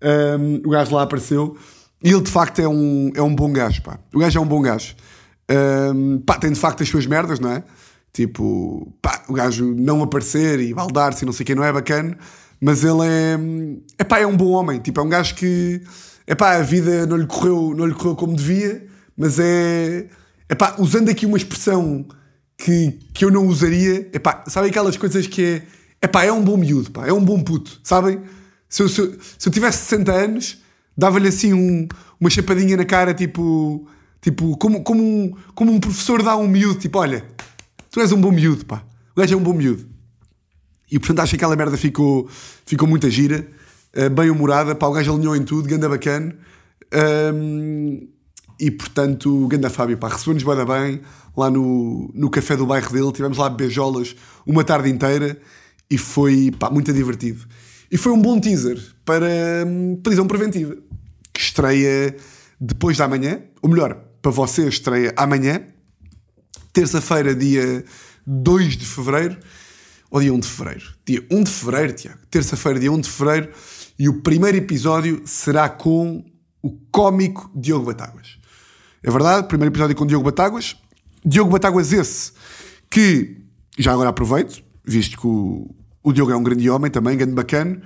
Ahm, 0.00 0.62
o 0.64 0.70
gajo 0.70 0.94
lá 0.94 1.02
apareceu 1.02 1.56
e 2.02 2.10
ele 2.10 2.22
de 2.22 2.30
facto 2.30 2.60
é 2.60 2.68
um, 2.68 3.10
é 3.14 3.20
um 3.22 3.34
bom 3.34 3.52
gajo. 3.52 3.82
Pá. 3.82 3.98
O 4.14 4.18
gajo 4.18 4.38
é 4.38 4.40
um 4.40 4.46
bom 4.46 4.62
gajo. 4.62 4.94
Ahm, 5.48 6.18
pá, 6.24 6.38
tem 6.38 6.52
de 6.52 6.58
facto 6.60 6.82
as 6.82 6.88
suas 6.88 7.06
merdas, 7.06 7.38
não 7.38 7.50
é? 7.50 7.64
Tipo, 8.16 8.90
pá, 9.02 9.22
o 9.28 9.34
gajo 9.34 9.74
não 9.74 10.02
aparecer 10.02 10.58
e 10.58 10.72
baldar-se 10.72 11.26
não 11.26 11.34
sei 11.34 11.44
o 11.44 11.46
que, 11.48 11.54
não 11.54 11.62
é 11.62 11.70
bacana, 11.70 12.16
mas 12.58 12.82
ele 12.82 13.02
é, 13.06 13.38
é 13.98 14.04
pá, 14.04 14.18
é 14.20 14.26
um 14.26 14.34
bom 14.34 14.52
homem. 14.52 14.80
Tipo, 14.80 15.00
é 15.00 15.02
um 15.02 15.08
gajo 15.10 15.34
que, 15.34 15.82
é 16.26 16.34
pá, 16.34 16.56
a 16.56 16.62
vida 16.62 17.04
não 17.04 17.18
lhe 17.18 17.26
correu, 17.26 17.74
não 17.76 17.84
lhe 17.84 17.92
correu 17.92 18.16
como 18.16 18.34
devia, 18.34 18.86
mas 19.14 19.38
é, 19.38 20.06
é 20.48 20.54
pá, 20.54 20.76
usando 20.78 21.10
aqui 21.10 21.26
uma 21.26 21.36
expressão 21.36 22.06
que, 22.56 22.98
que 23.12 23.22
eu 23.22 23.30
não 23.30 23.46
usaria, 23.46 24.08
é 24.10 24.18
pá, 24.18 24.44
sabem 24.48 24.70
aquelas 24.70 24.96
coisas 24.96 25.26
que 25.26 25.42
é, 25.44 25.62
é 26.00 26.06
pá, 26.06 26.24
é 26.24 26.32
um 26.32 26.42
bom 26.42 26.56
miúdo, 26.56 26.90
pá, 26.90 27.06
é 27.06 27.12
um 27.12 27.22
bom 27.22 27.42
puto, 27.42 27.78
sabem? 27.84 28.22
Se 28.66 28.82
eu, 28.82 28.88
se 28.88 28.98
eu, 28.98 29.14
se 29.38 29.46
eu 29.46 29.52
tivesse 29.52 29.84
60 29.84 30.10
anos, 30.12 30.58
dava-lhe 30.96 31.28
assim 31.28 31.52
um- 31.52 31.86
uma 32.18 32.30
chapadinha 32.30 32.78
na 32.78 32.86
cara, 32.86 33.12
tipo, 33.12 33.86
tipo 34.22 34.56
como, 34.56 34.82
como, 34.82 35.02
um, 35.02 35.34
como 35.54 35.70
um 35.70 35.78
professor 35.78 36.22
dá 36.22 36.34
um 36.34 36.48
miúdo, 36.48 36.78
tipo, 36.80 36.98
olha, 36.98 37.22
tu 37.96 38.00
és 38.02 38.12
um 38.12 38.20
bom 38.20 38.30
miúdo, 38.30 38.66
pá. 38.66 38.84
O 39.16 39.20
gajo 39.20 39.32
é 39.32 39.36
um 39.38 39.42
bom 39.42 39.54
miúdo. 39.54 39.88
E 40.92 40.98
portanto 40.98 41.20
acho 41.20 41.30
que 41.30 41.36
aquela 41.36 41.56
merda 41.56 41.78
ficou, 41.78 42.28
ficou 42.66 42.86
muita 42.86 43.10
gira, 43.10 43.48
eh, 43.94 44.10
bem 44.10 44.28
humorada, 44.28 44.74
pá, 44.74 44.86
o 44.86 44.92
gajo 44.92 45.14
alinhou 45.14 45.34
em 45.34 45.42
tudo, 45.42 45.66
ganda 45.66 45.88
bacana. 45.88 46.36
Ahm, 46.92 48.06
e 48.60 48.70
portanto, 48.70 49.48
ganda 49.48 49.70
Fábio, 49.70 49.96
pá, 49.96 50.08
recebeu-nos 50.08 50.44
da 50.44 50.66
bem 50.66 51.00
lá 51.34 51.50
no, 51.50 52.10
no 52.12 52.28
café 52.28 52.54
do 52.54 52.66
bairro 52.66 52.92
dele, 52.92 53.12
tivemos 53.12 53.38
lá 53.38 53.48
beijolas 53.48 54.14
uma 54.46 54.62
tarde 54.62 54.90
inteira 54.90 55.40
e 55.90 55.96
foi, 55.96 56.52
pá, 56.58 56.68
muito 56.68 56.92
divertido. 56.92 57.46
E 57.90 57.96
foi 57.96 58.12
um 58.12 58.20
bom 58.20 58.38
teaser 58.38 58.78
para 59.06 59.26
hum, 59.66 59.98
prisão 60.02 60.26
preventiva, 60.26 60.76
que 61.32 61.40
estreia 61.40 62.14
depois 62.60 62.98
da 62.98 63.08
manhã, 63.08 63.40
ou 63.62 63.70
melhor, 63.70 63.94
para 64.20 64.30
você 64.30 64.68
estreia 64.68 65.14
amanhã, 65.16 65.62
terça-feira, 66.76 67.34
dia 67.34 67.82
2 68.26 68.76
de 68.76 68.84
fevereiro, 68.84 69.38
ou 70.10 70.20
dia 70.20 70.34
1 70.34 70.40
de 70.40 70.46
fevereiro? 70.46 70.84
Dia 71.06 71.26
1 71.30 71.42
de 71.42 71.50
fevereiro, 71.50 71.92
Tiago. 71.94 72.18
Terça-feira, 72.30 72.78
dia 72.78 72.92
1 72.92 73.00
de 73.00 73.08
fevereiro, 73.08 73.50
e 73.98 74.10
o 74.10 74.20
primeiro 74.20 74.58
episódio 74.58 75.22
será 75.24 75.70
com 75.70 76.22
o 76.62 76.70
cómico 76.92 77.50
Diogo 77.54 77.86
Batáguas. 77.86 78.36
É 79.02 79.10
verdade, 79.10 79.48
primeiro 79.48 79.72
episódio 79.72 79.96
com 79.96 80.04
Diogo 80.04 80.26
Batáguas. 80.26 80.76
Diogo 81.24 81.50
Batáguas 81.50 81.94
esse, 81.94 82.32
que 82.90 83.38
já 83.78 83.92
agora 83.92 84.10
aproveito, 84.10 84.62
visto 84.84 85.18
que 85.18 85.26
o, 85.26 85.74
o 86.02 86.12
Diogo 86.12 86.30
é 86.30 86.36
um 86.36 86.42
grande 86.42 86.68
homem 86.68 86.90
também, 86.90 87.16
grande 87.16 87.32
bacana. 87.32 87.80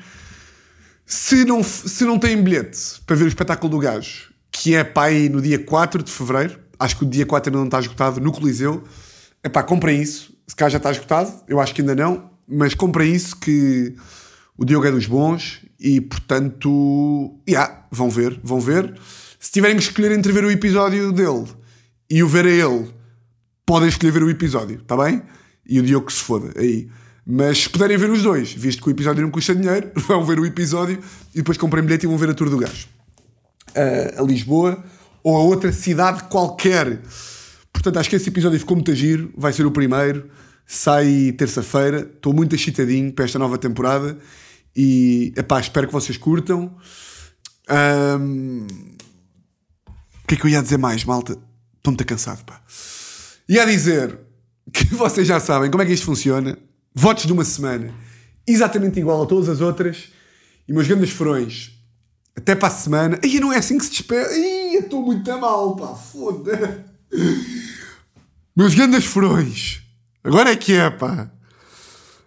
Se 1.06 1.44
não, 1.44 1.62
se 1.62 2.04
não 2.04 2.18
têm 2.18 2.42
bilhete 2.42 3.00
para 3.06 3.14
ver 3.14 3.22
o 3.22 3.28
espetáculo 3.28 3.70
do 3.70 3.78
gajo, 3.78 4.32
que 4.50 4.74
é 4.74 4.82
pá 4.82 5.04
aí 5.04 5.28
no 5.28 5.40
dia 5.40 5.60
4 5.60 6.02
de 6.02 6.10
fevereiro, 6.10 6.58
acho 6.80 6.96
que 6.96 7.04
o 7.04 7.06
dia 7.06 7.26
4 7.26 7.50
ainda 7.50 7.58
não 7.58 7.66
está 7.66 7.78
esgotado 7.78 8.20
no 8.20 8.32
Coliseu, 8.32 8.82
é 9.42 9.48
pá, 9.48 9.62
comprem 9.62 10.00
isso. 10.00 10.34
Se 10.46 10.56
cá 10.56 10.68
já 10.68 10.78
está 10.78 10.90
esgotado, 10.90 11.32
eu 11.46 11.60
acho 11.60 11.74
que 11.74 11.82
ainda 11.82 11.94
não, 11.94 12.30
mas 12.48 12.74
comprem 12.74 13.14
isso 13.14 13.36
que 13.36 13.94
o 14.56 14.64
Diogo 14.64 14.86
é 14.86 14.90
dos 14.90 15.06
bons 15.06 15.64
e 15.78 16.00
portanto, 16.00 17.38
yeah, 17.48 17.86
vão 17.90 18.10
ver, 18.10 18.40
vão 18.42 18.60
ver. 18.60 18.98
Se 19.38 19.52
tiverem 19.52 19.76
que 19.76 19.82
escolher 19.82 20.12
entre 20.12 20.32
ver 20.32 20.44
o 20.44 20.50
episódio 20.50 21.12
dele 21.12 21.46
e 22.08 22.22
o 22.22 22.28
ver 22.28 22.46
a 22.46 22.50
ele, 22.50 22.90
podem 23.64 23.88
escolher 23.88 24.10
ver 24.10 24.22
o 24.22 24.30
episódio, 24.30 24.76
está 24.76 24.96
bem? 24.96 25.22
E 25.66 25.78
o 25.78 25.82
Diogo 25.82 26.06
que 26.06 26.12
se 26.12 26.22
foda 26.22 26.52
aí. 26.58 26.88
Mas 27.24 27.62
se 27.62 27.70
puderem 27.70 27.96
ver 27.96 28.10
os 28.10 28.22
dois, 28.22 28.52
visto 28.52 28.82
que 28.82 28.88
o 28.88 28.90
episódio 28.90 29.22
não 29.22 29.30
custa 29.30 29.54
dinheiro, 29.54 29.90
vão 30.08 30.24
ver 30.24 30.40
o 30.40 30.46
episódio 30.46 30.98
e 31.32 31.38
depois 31.38 31.56
comprem 31.56 31.84
bilhete 31.84 32.06
e 32.06 32.08
vão 32.08 32.18
ver 32.18 32.30
a 32.30 32.34
tour 32.34 32.50
do 32.50 32.58
gajo. 32.58 32.88
A, 33.74 34.20
a 34.20 34.24
Lisboa 34.24 34.82
ou 35.22 35.36
a 35.36 35.40
outra 35.40 35.72
cidade 35.72 36.24
qualquer. 36.24 37.00
Portanto, 37.72 37.98
acho 37.98 38.10
que 38.10 38.16
esse 38.16 38.28
episódio 38.28 38.58
ficou 38.58 38.76
muito 38.76 38.94
giro. 38.94 39.32
Vai 39.36 39.52
ser 39.52 39.66
o 39.66 39.70
primeiro. 39.70 40.28
Sai 40.66 41.32
terça-feira. 41.36 42.00
Estou 42.14 42.32
muito 42.32 42.54
excitadinho 42.54 43.12
para 43.12 43.24
esta 43.24 43.38
nova 43.38 43.56
temporada. 43.58 44.18
E, 44.76 45.32
epá, 45.36 45.60
espero 45.60 45.86
que 45.86 45.92
vocês 45.92 46.16
curtam. 46.16 46.74
Ahm, 47.68 48.66
O 50.24 50.26
que 50.28 50.34
é 50.34 50.36
que 50.36 50.44
eu 50.46 50.50
ia 50.50 50.62
dizer 50.62 50.78
mais, 50.78 51.04
malta? 51.04 51.32
Estou 51.32 51.92
muito 51.92 52.04
cansado, 52.04 52.44
pá. 52.44 52.60
Ia 53.48 53.66
dizer 53.66 54.18
que 54.72 54.84
vocês 54.94 55.26
já 55.26 55.40
sabem 55.40 55.70
como 55.70 55.82
é 55.82 55.86
que 55.86 55.92
isto 55.92 56.06
funciona. 56.06 56.56
Votos 56.94 57.24
de 57.26 57.32
uma 57.32 57.44
semana. 57.44 57.92
Exatamente 58.46 58.98
igual 59.00 59.22
a 59.22 59.26
todas 59.26 59.48
as 59.48 59.60
outras. 59.60 60.08
E 60.68 60.72
meus 60.72 60.86
grandes 60.86 61.10
furões. 61.10 61.72
Até 62.36 62.54
para 62.54 62.68
a 62.68 62.70
semana. 62.70 63.18
Ai, 63.22 63.40
não 63.40 63.52
é 63.52 63.58
assim 63.58 63.76
que 63.78 63.84
se 63.84 63.90
despede. 63.90 64.28
Estou 64.80 65.02
muito 65.02 65.30
a 65.30 65.38
mal, 65.38 65.76
pá. 65.76 65.94
Foda. 65.94 66.84
Meus 68.56 68.74
grandes 68.74 69.04
furões. 69.04 69.82
Agora 70.22 70.50
é 70.50 70.56
que 70.56 70.72
é, 70.74 70.90
pá. 70.90 71.30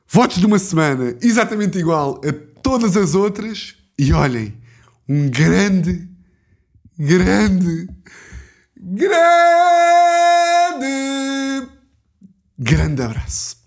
Votos 0.07 0.37
de 0.37 0.45
uma 0.45 0.59
semana. 0.59 1.15
Exatamente 1.21 1.77
igual 1.77 2.21
a 2.25 2.31
todas 2.61 2.95
as 2.95 3.15
outras. 3.15 3.75
E 3.97 4.13
olhem. 4.13 4.53
Um 5.07 5.29
grande, 5.29 6.07
grande, 6.97 7.87
grande, 8.77 10.07
grande 12.57 13.01
abraço. 13.01 13.62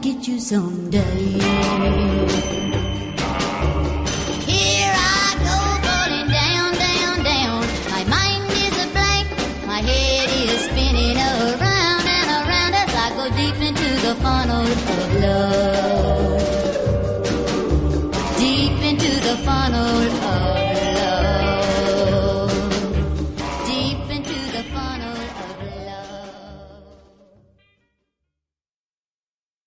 Get 0.00 0.28
you 0.28 0.38
someday. 0.38 1.04